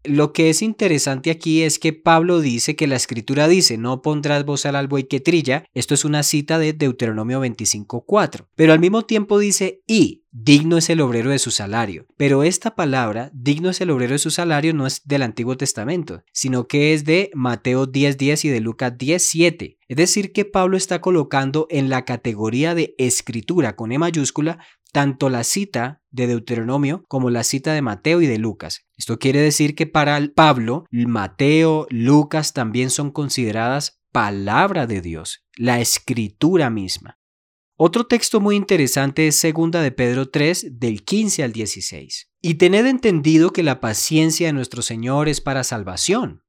Lo 0.02 0.32
que 0.32 0.50
es 0.50 0.62
interesante 0.62 1.30
aquí 1.30 1.62
es 1.62 1.78
que 1.78 1.92
Pablo 1.92 2.40
dice 2.40 2.74
que 2.74 2.88
la 2.88 2.96
escritura 2.96 3.46
dice, 3.46 3.78
no 3.78 4.02
pondrás 4.02 4.44
bozal 4.44 4.74
al 4.74 4.88
buey 4.88 5.04
que 5.04 5.20
trilla. 5.20 5.64
Esto 5.74 5.94
es 5.94 6.04
una 6.04 6.24
cita 6.24 6.58
de 6.58 6.72
Deuteronomio 6.72 7.40
25.4. 7.40 8.48
Pero 8.56 8.72
al 8.72 8.80
mismo 8.80 9.02
tiempo 9.02 9.38
dice, 9.38 9.84
y 9.86 10.23
digno 10.34 10.76
es 10.76 10.90
el 10.90 11.00
obrero 11.00 11.30
de 11.30 11.38
su 11.38 11.50
salario. 11.50 12.06
Pero 12.16 12.42
esta 12.42 12.74
palabra, 12.74 13.30
digno 13.32 13.70
es 13.70 13.80
el 13.80 13.90
obrero 13.90 14.12
de 14.12 14.18
su 14.18 14.30
salario, 14.30 14.74
no 14.74 14.86
es 14.86 15.06
del 15.06 15.22
Antiguo 15.22 15.56
Testamento, 15.56 16.24
sino 16.32 16.66
que 16.66 16.92
es 16.92 17.04
de 17.04 17.30
Mateo 17.34 17.86
10.10 17.86 18.44
y 18.44 18.48
de 18.48 18.60
Lucas 18.60 18.92
10.7. 18.94 19.78
Es 19.86 19.96
decir, 19.96 20.32
que 20.32 20.44
Pablo 20.44 20.76
está 20.76 21.00
colocando 21.00 21.66
en 21.70 21.88
la 21.88 22.04
categoría 22.04 22.74
de 22.74 22.94
escritura 22.98 23.76
con 23.76 23.92
E 23.92 23.98
mayúscula 23.98 24.58
tanto 24.92 25.28
la 25.28 25.42
cita 25.42 26.02
de 26.10 26.28
Deuteronomio 26.28 27.04
como 27.08 27.30
la 27.30 27.42
cita 27.42 27.72
de 27.72 27.82
Mateo 27.82 28.20
y 28.20 28.26
de 28.26 28.38
Lucas. 28.38 28.86
Esto 28.96 29.18
quiere 29.18 29.40
decir 29.40 29.74
que 29.74 29.86
para 29.86 30.20
Pablo, 30.34 30.84
Mateo, 30.90 31.86
Lucas 31.90 32.52
también 32.52 32.90
son 32.90 33.10
consideradas 33.10 34.00
palabra 34.12 34.86
de 34.86 35.00
Dios, 35.00 35.44
la 35.56 35.80
escritura 35.80 36.70
misma. 36.70 37.18
Otro 37.76 38.06
texto 38.06 38.40
muy 38.40 38.54
interesante 38.54 39.26
es 39.26 39.42
2 39.42 39.72
de 39.72 39.90
Pedro 39.90 40.30
3 40.30 40.78
del 40.78 41.02
15 41.02 41.42
al 41.42 41.52
16. 41.52 42.30
Y 42.40 42.54
tened 42.54 42.86
entendido 42.86 43.52
que 43.52 43.64
la 43.64 43.80
paciencia 43.80 44.46
de 44.46 44.52
nuestro 44.52 44.80
Señor 44.80 45.28
es 45.28 45.40
para 45.40 45.64
salvación, 45.64 46.44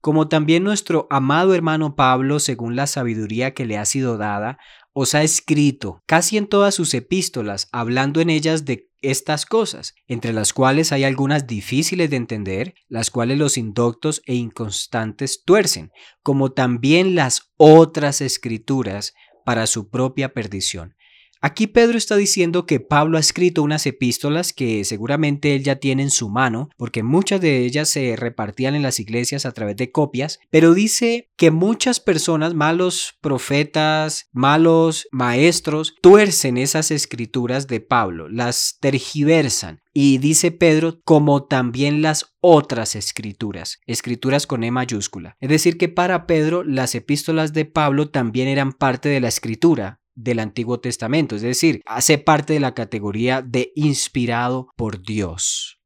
como 0.00 0.28
también 0.28 0.62
nuestro 0.62 1.08
amado 1.10 1.52
hermano 1.56 1.96
Pablo, 1.96 2.38
según 2.38 2.76
la 2.76 2.86
sabiduría 2.86 3.54
que 3.54 3.66
le 3.66 3.76
ha 3.76 3.84
sido 3.84 4.18
dada, 4.18 4.58
os 4.92 5.16
ha 5.16 5.24
escrito 5.24 6.02
casi 6.06 6.36
en 6.36 6.46
todas 6.46 6.76
sus 6.76 6.94
epístolas, 6.94 7.68
hablando 7.72 8.20
en 8.20 8.30
ellas 8.30 8.64
de 8.64 8.88
estas 9.00 9.46
cosas, 9.46 9.94
entre 10.06 10.32
las 10.32 10.52
cuales 10.52 10.92
hay 10.92 11.02
algunas 11.02 11.46
difíciles 11.46 12.10
de 12.10 12.16
entender, 12.16 12.74
las 12.88 13.10
cuales 13.10 13.38
los 13.38 13.58
indoctos 13.58 14.22
e 14.26 14.34
inconstantes 14.34 15.42
tuercen, 15.44 15.90
como 16.22 16.52
también 16.52 17.14
las 17.16 17.52
otras 17.56 18.20
escrituras 18.20 19.14
para 19.48 19.66
su 19.66 19.88
propia 19.88 20.34
perdición. 20.34 20.94
Aquí 21.40 21.68
Pedro 21.68 21.96
está 21.96 22.16
diciendo 22.16 22.66
que 22.66 22.80
Pablo 22.80 23.16
ha 23.16 23.20
escrito 23.20 23.62
unas 23.62 23.86
epístolas 23.86 24.52
que 24.52 24.84
seguramente 24.84 25.54
él 25.54 25.62
ya 25.62 25.76
tiene 25.76 26.02
en 26.02 26.10
su 26.10 26.28
mano, 26.28 26.68
porque 26.76 27.04
muchas 27.04 27.40
de 27.40 27.64
ellas 27.64 27.88
se 27.88 28.16
repartían 28.16 28.74
en 28.74 28.82
las 28.82 28.98
iglesias 28.98 29.46
a 29.46 29.52
través 29.52 29.76
de 29.76 29.92
copias, 29.92 30.40
pero 30.50 30.74
dice 30.74 31.30
que 31.36 31.52
muchas 31.52 32.00
personas, 32.00 32.54
malos 32.54 33.14
profetas, 33.20 34.26
malos 34.32 35.06
maestros, 35.12 35.94
tuercen 36.02 36.58
esas 36.58 36.90
escrituras 36.90 37.68
de 37.68 37.80
Pablo, 37.80 38.28
las 38.28 38.78
tergiversan. 38.80 39.80
Y 39.94 40.18
dice 40.18 40.50
Pedro, 40.50 41.00
como 41.04 41.44
también 41.44 42.02
las 42.02 42.36
otras 42.40 42.94
escrituras, 42.94 43.78
escrituras 43.86 44.46
con 44.46 44.64
E 44.64 44.70
mayúscula. 44.70 45.36
Es 45.40 45.48
decir, 45.48 45.76
que 45.78 45.88
para 45.88 46.26
Pedro 46.26 46.62
las 46.62 46.94
epístolas 46.94 47.52
de 47.52 47.64
Pablo 47.64 48.10
también 48.10 48.48
eran 48.48 48.72
parte 48.72 49.08
de 49.08 49.20
la 49.20 49.28
escritura, 49.28 50.00
del 50.18 50.40
Antiguo 50.40 50.80
Testamento, 50.80 51.36
es 51.36 51.42
decir, 51.42 51.80
hace 51.86 52.18
parte 52.18 52.52
de 52.52 52.60
la 52.60 52.74
categoría 52.74 53.40
de 53.40 53.72
inspirado 53.76 54.68
por 54.76 55.00
Dios. 55.02 55.80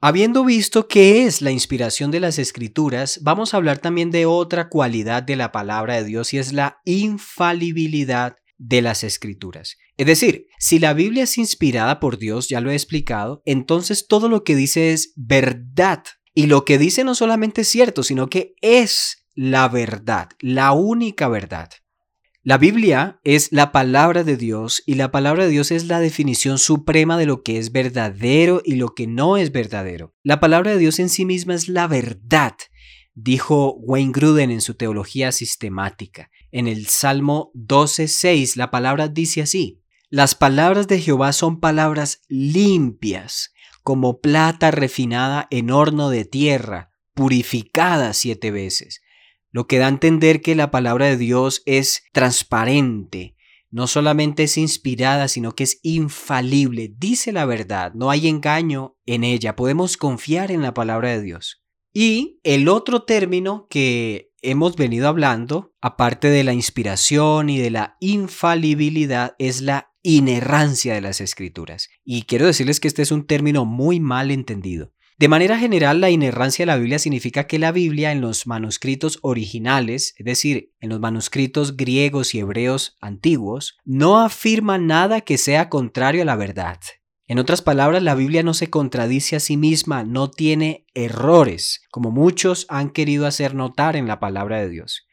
Habiendo 0.00 0.44
visto 0.44 0.88
qué 0.88 1.26
es 1.26 1.42
la 1.42 1.50
inspiración 1.50 2.10
de 2.10 2.20
las 2.20 2.38
escrituras, 2.38 3.20
vamos 3.22 3.52
a 3.52 3.56
hablar 3.56 3.78
también 3.78 4.10
de 4.10 4.26
otra 4.26 4.68
cualidad 4.68 5.22
de 5.22 5.36
la 5.36 5.52
palabra 5.52 5.94
de 5.94 6.04
Dios 6.04 6.32
y 6.32 6.38
es 6.38 6.52
la 6.52 6.80
infalibilidad 6.84 8.36
de 8.56 8.82
las 8.82 9.04
escrituras. 9.04 9.76
Es 9.96 10.06
decir, 10.06 10.46
si 10.58 10.78
la 10.78 10.92
Biblia 10.92 11.24
es 11.24 11.38
inspirada 11.38 12.00
por 12.00 12.18
Dios, 12.18 12.48
ya 12.48 12.60
lo 12.60 12.70
he 12.70 12.74
explicado, 12.74 13.42
entonces 13.44 14.06
todo 14.06 14.28
lo 14.28 14.44
que 14.44 14.56
dice 14.56 14.92
es 14.92 15.12
verdad. 15.16 16.04
Y 16.34 16.46
lo 16.46 16.64
que 16.64 16.78
dice 16.78 17.04
no 17.04 17.14
solamente 17.14 17.60
es 17.62 17.68
cierto, 17.68 18.02
sino 18.02 18.28
que 18.28 18.54
es 18.60 19.26
la 19.34 19.68
verdad, 19.68 20.30
la 20.40 20.72
única 20.72 21.28
verdad. 21.28 21.70
La 22.44 22.58
Biblia 22.58 23.20
es 23.22 23.52
la 23.52 23.70
palabra 23.70 24.24
de 24.24 24.36
Dios 24.36 24.82
y 24.84 24.96
la 24.96 25.12
palabra 25.12 25.44
de 25.44 25.50
Dios 25.50 25.70
es 25.70 25.84
la 25.84 26.00
definición 26.00 26.58
suprema 26.58 27.16
de 27.16 27.24
lo 27.24 27.44
que 27.44 27.56
es 27.56 27.70
verdadero 27.70 28.62
y 28.64 28.74
lo 28.74 28.96
que 28.96 29.06
no 29.06 29.36
es 29.36 29.52
verdadero. 29.52 30.12
La 30.24 30.40
palabra 30.40 30.72
de 30.72 30.78
Dios 30.78 30.98
en 30.98 31.08
sí 31.08 31.24
misma 31.24 31.54
es 31.54 31.68
la 31.68 31.86
verdad, 31.86 32.56
dijo 33.14 33.76
Wayne 33.78 34.10
Gruden 34.10 34.50
en 34.50 34.60
su 34.60 34.74
teología 34.74 35.30
sistemática. 35.30 36.30
En 36.50 36.66
el 36.66 36.88
Salmo 36.88 37.52
12.6 37.54 38.56
la 38.56 38.72
palabra 38.72 39.06
dice 39.06 39.42
así, 39.42 39.80
las 40.10 40.34
palabras 40.34 40.88
de 40.88 41.00
Jehová 41.00 41.32
son 41.32 41.60
palabras 41.60 42.22
limpias, 42.26 43.52
como 43.84 44.20
plata 44.20 44.72
refinada 44.72 45.46
en 45.50 45.70
horno 45.70 46.10
de 46.10 46.24
tierra, 46.24 46.90
purificada 47.14 48.12
siete 48.14 48.50
veces. 48.50 49.00
Lo 49.52 49.66
que 49.66 49.78
da 49.78 49.86
a 49.86 49.90
entender 49.90 50.40
que 50.40 50.54
la 50.54 50.70
palabra 50.70 51.06
de 51.06 51.16
Dios 51.16 51.62
es 51.66 52.02
transparente, 52.12 53.36
no 53.70 53.86
solamente 53.86 54.44
es 54.44 54.58
inspirada, 54.58 55.28
sino 55.28 55.54
que 55.54 55.64
es 55.64 55.78
infalible, 55.82 56.92
dice 56.98 57.32
la 57.32 57.44
verdad, 57.44 57.92
no 57.94 58.10
hay 58.10 58.28
engaño 58.28 58.96
en 59.06 59.24
ella, 59.24 59.54
podemos 59.54 59.96
confiar 59.96 60.50
en 60.50 60.62
la 60.62 60.74
palabra 60.74 61.10
de 61.10 61.22
Dios. 61.22 61.62
Y 61.92 62.40
el 62.42 62.68
otro 62.68 63.02
término 63.02 63.66
que 63.68 64.30
hemos 64.40 64.76
venido 64.76 65.08
hablando, 65.08 65.74
aparte 65.80 66.28
de 66.28 66.44
la 66.44 66.52
inspiración 66.52 67.48
y 67.48 67.58
de 67.58 67.70
la 67.70 67.96
infalibilidad, 68.00 69.34
es 69.38 69.60
la 69.60 69.92
inerrancia 70.02 70.94
de 70.94 71.00
las 71.00 71.20
escrituras. 71.20 71.88
Y 72.04 72.22
quiero 72.22 72.46
decirles 72.46 72.80
que 72.80 72.88
este 72.88 73.02
es 73.02 73.12
un 73.12 73.26
término 73.26 73.64
muy 73.64 74.00
mal 74.00 74.30
entendido. 74.30 74.92
De 75.22 75.28
manera 75.28 75.56
general, 75.56 76.00
la 76.00 76.10
inerrancia 76.10 76.64
de 76.64 76.66
la 76.66 76.76
Biblia 76.76 76.98
significa 76.98 77.46
que 77.46 77.60
la 77.60 77.70
Biblia 77.70 78.10
en 78.10 78.20
los 78.20 78.48
manuscritos 78.48 79.20
originales, 79.22 80.16
es 80.18 80.26
decir, 80.26 80.72
en 80.80 80.88
los 80.88 80.98
manuscritos 80.98 81.76
griegos 81.76 82.34
y 82.34 82.40
hebreos 82.40 82.96
antiguos, 83.00 83.78
no 83.84 84.18
afirma 84.18 84.78
nada 84.78 85.20
que 85.20 85.38
sea 85.38 85.68
contrario 85.68 86.22
a 86.22 86.24
la 86.24 86.34
verdad. 86.34 86.80
En 87.28 87.38
otras 87.38 87.62
palabras, 87.62 88.02
la 88.02 88.16
Biblia 88.16 88.42
no 88.42 88.52
se 88.52 88.68
contradice 88.68 89.36
a 89.36 89.38
sí 89.38 89.56
misma, 89.56 90.02
no 90.02 90.28
tiene 90.28 90.86
errores, 90.92 91.82
como 91.92 92.10
muchos 92.10 92.66
han 92.68 92.90
querido 92.90 93.24
hacer 93.24 93.54
notar 93.54 93.94
en 93.94 94.08
la 94.08 94.18
palabra 94.18 94.60
de 94.60 94.70
Dios. 94.70 95.06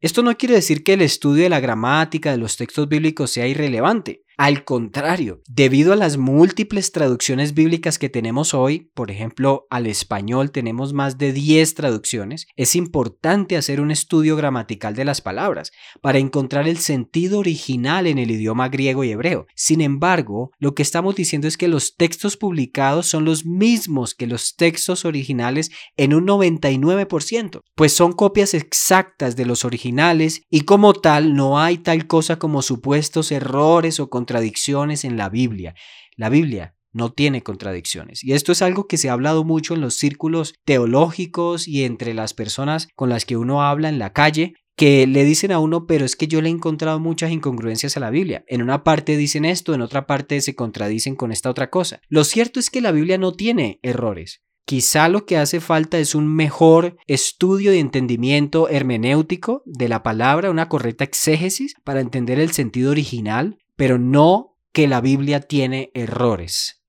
Esto 0.00 0.22
no 0.22 0.34
quiere 0.38 0.54
decir 0.54 0.82
que 0.82 0.94
el 0.94 1.02
estudio 1.02 1.42
de 1.42 1.50
la 1.50 1.60
gramática 1.60 2.30
de 2.30 2.38
los 2.38 2.56
textos 2.56 2.88
bíblicos 2.88 3.30
sea 3.30 3.46
irrelevante. 3.46 4.24
Al 4.42 4.64
contrario, 4.64 5.40
debido 5.46 5.92
a 5.92 5.96
las 5.96 6.16
múltiples 6.16 6.90
traducciones 6.90 7.54
bíblicas 7.54 8.00
que 8.00 8.08
tenemos 8.08 8.54
hoy, 8.54 8.90
por 8.92 9.12
ejemplo, 9.12 9.68
al 9.70 9.86
español 9.86 10.50
tenemos 10.50 10.92
más 10.92 11.16
de 11.16 11.32
10 11.32 11.74
traducciones, 11.76 12.48
es 12.56 12.74
importante 12.74 13.56
hacer 13.56 13.80
un 13.80 13.92
estudio 13.92 14.34
gramatical 14.34 14.96
de 14.96 15.04
las 15.04 15.20
palabras 15.20 15.70
para 16.00 16.18
encontrar 16.18 16.66
el 16.66 16.78
sentido 16.78 17.38
original 17.38 18.08
en 18.08 18.18
el 18.18 18.32
idioma 18.32 18.68
griego 18.68 19.04
y 19.04 19.12
hebreo. 19.12 19.46
Sin 19.54 19.80
embargo, 19.80 20.50
lo 20.58 20.74
que 20.74 20.82
estamos 20.82 21.14
diciendo 21.14 21.46
es 21.46 21.56
que 21.56 21.68
los 21.68 21.94
textos 21.94 22.36
publicados 22.36 23.06
son 23.06 23.24
los 23.24 23.46
mismos 23.46 24.16
que 24.16 24.26
los 24.26 24.56
textos 24.56 25.04
originales 25.04 25.70
en 25.96 26.14
un 26.14 26.26
99%, 26.26 27.60
pues 27.76 27.92
son 27.92 28.12
copias 28.12 28.54
exactas 28.54 29.36
de 29.36 29.46
los 29.46 29.64
originales 29.64 30.42
y 30.50 30.62
como 30.62 30.94
tal 30.94 31.36
no 31.36 31.60
hay 31.60 31.78
tal 31.78 32.08
cosa 32.08 32.40
como 32.40 32.60
supuestos 32.60 33.30
errores 33.30 34.00
o 34.00 34.10
contradicciones 34.10 34.31
en 34.40 35.16
la 35.16 35.28
Biblia. 35.28 35.74
La 36.16 36.28
Biblia 36.28 36.74
no 36.92 37.12
tiene 37.12 37.42
contradicciones. 37.42 38.22
Y 38.22 38.32
esto 38.32 38.52
es 38.52 38.62
algo 38.62 38.86
que 38.86 38.98
se 38.98 39.08
ha 39.08 39.14
hablado 39.14 39.44
mucho 39.44 39.74
en 39.74 39.80
los 39.80 39.94
círculos 39.94 40.54
teológicos 40.64 41.66
y 41.66 41.84
entre 41.84 42.14
las 42.14 42.34
personas 42.34 42.88
con 42.94 43.08
las 43.08 43.24
que 43.24 43.36
uno 43.36 43.62
habla 43.62 43.88
en 43.88 43.98
la 43.98 44.12
calle, 44.12 44.54
que 44.76 45.06
le 45.06 45.24
dicen 45.24 45.52
a 45.52 45.58
uno, 45.58 45.86
pero 45.86 46.04
es 46.04 46.16
que 46.16 46.28
yo 46.28 46.40
le 46.40 46.48
he 46.48 46.52
encontrado 46.52 46.98
muchas 46.98 47.30
incongruencias 47.30 47.96
a 47.96 48.00
la 48.00 48.10
Biblia. 48.10 48.44
En 48.46 48.62
una 48.62 48.84
parte 48.84 49.16
dicen 49.16 49.44
esto, 49.44 49.74
en 49.74 49.82
otra 49.82 50.06
parte 50.06 50.40
se 50.40 50.54
contradicen 50.54 51.14
con 51.14 51.32
esta 51.32 51.50
otra 51.50 51.70
cosa. 51.70 52.00
Lo 52.08 52.24
cierto 52.24 52.60
es 52.60 52.70
que 52.70 52.80
la 52.80 52.92
Biblia 52.92 53.18
no 53.18 53.34
tiene 53.34 53.80
errores. 53.82 54.42
Quizá 54.64 55.08
lo 55.08 55.26
que 55.26 55.36
hace 55.36 55.60
falta 55.60 55.98
es 55.98 56.14
un 56.14 56.32
mejor 56.32 56.96
estudio 57.06 57.74
y 57.74 57.78
entendimiento 57.78 58.68
hermenéutico 58.68 59.62
de 59.66 59.88
la 59.88 60.02
palabra, 60.02 60.50
una 60.50 60.68
correcta 60.68 61.04
exégesis 61.04 61.74
para 61.84 62.00
entender 62.00 62.38
el 62.38 62.52
sentido 62.52 62.92
original 62.92 63.58
pero 63.82 63.98
no 63.98 64.60
que 64.72 64.86
la 64.86 65.00
Biblia 65.00 65.40
tiene 65.40 65.90
errores. 65.92 66.84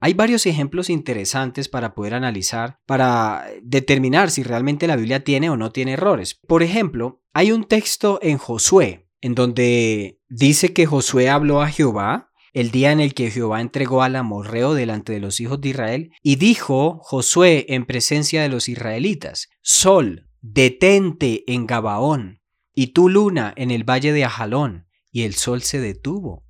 Hay 0.00 0.12
varios 0.12 0.44
ejemplos 0.44 0.90
interesantes 0.90 1.70
para 1.70 1.94
poder 1.94 2.12
analizar, 2.12 2.78
para 2.84 3.46
determinar 3.62 4.30
si 4.30 4.42
realmente 4.42 4.86
la 4.86 4.96
Biblia 4.96 5.24
tiene 5.24 5.48
o 5.48 5.56
no 5.56 5.72
tiene 5.72 5.92
errores. 5.92 6.38
Por 6.46 6.62
ejemplo, 6.62 7.22
hay 7.32 7.52
un 7.52 7.64
texto 7.64 8.18
en 8.20 8.36
Josué, 8.36 9.08
en 9.22 9.34
donde 9.34 10.20
dice 10.28 10.74
que 10.74 10.84
Josué 10.84 11.30
habló 11.30 11.62
a 11.62 11.70
Jehová 11.70 12.28
el 12.52 12.70
día 12.70 12.92
en 12.92 13.00
el 13.00 13.14
que 13.14 13.30
Jehová 13.30 13.62
entregó 13.62 14.02
al 14.02 14.14
amorreo 14.14 14.74
delante 14.74 15.14
de 15.14 15.20
los 15.20 15.40
hijos 15.40 15.62
de 15.62 15.70
Israel, 15.70 16.10
y 16.22 16.36
dijo 16.36 16.98
Josué 17.00 17.64
en 17.70 17.86
presencia 17.86 18.42
de 18.42 18.50
los 18.50 18.68
israelitas, 18.68 19.48
Sol, 19.62 20.28
detente 20.42 21.50
en 21.50 21.66
Gabaón, 21.66 22.42
y 22.74 22.88
tú 22.88 23.08
luna 23.08 23.54
en 23.56 23.70
el 23.70 23.84
valle 23.84 24.12
de 24.12 24.26
Ajalón, 24.26 24.85
y 25.16 25.22
el 25.22 25.34
sol 25.34 25.62
se 25.62 25.80
detuvo 25.80 26.44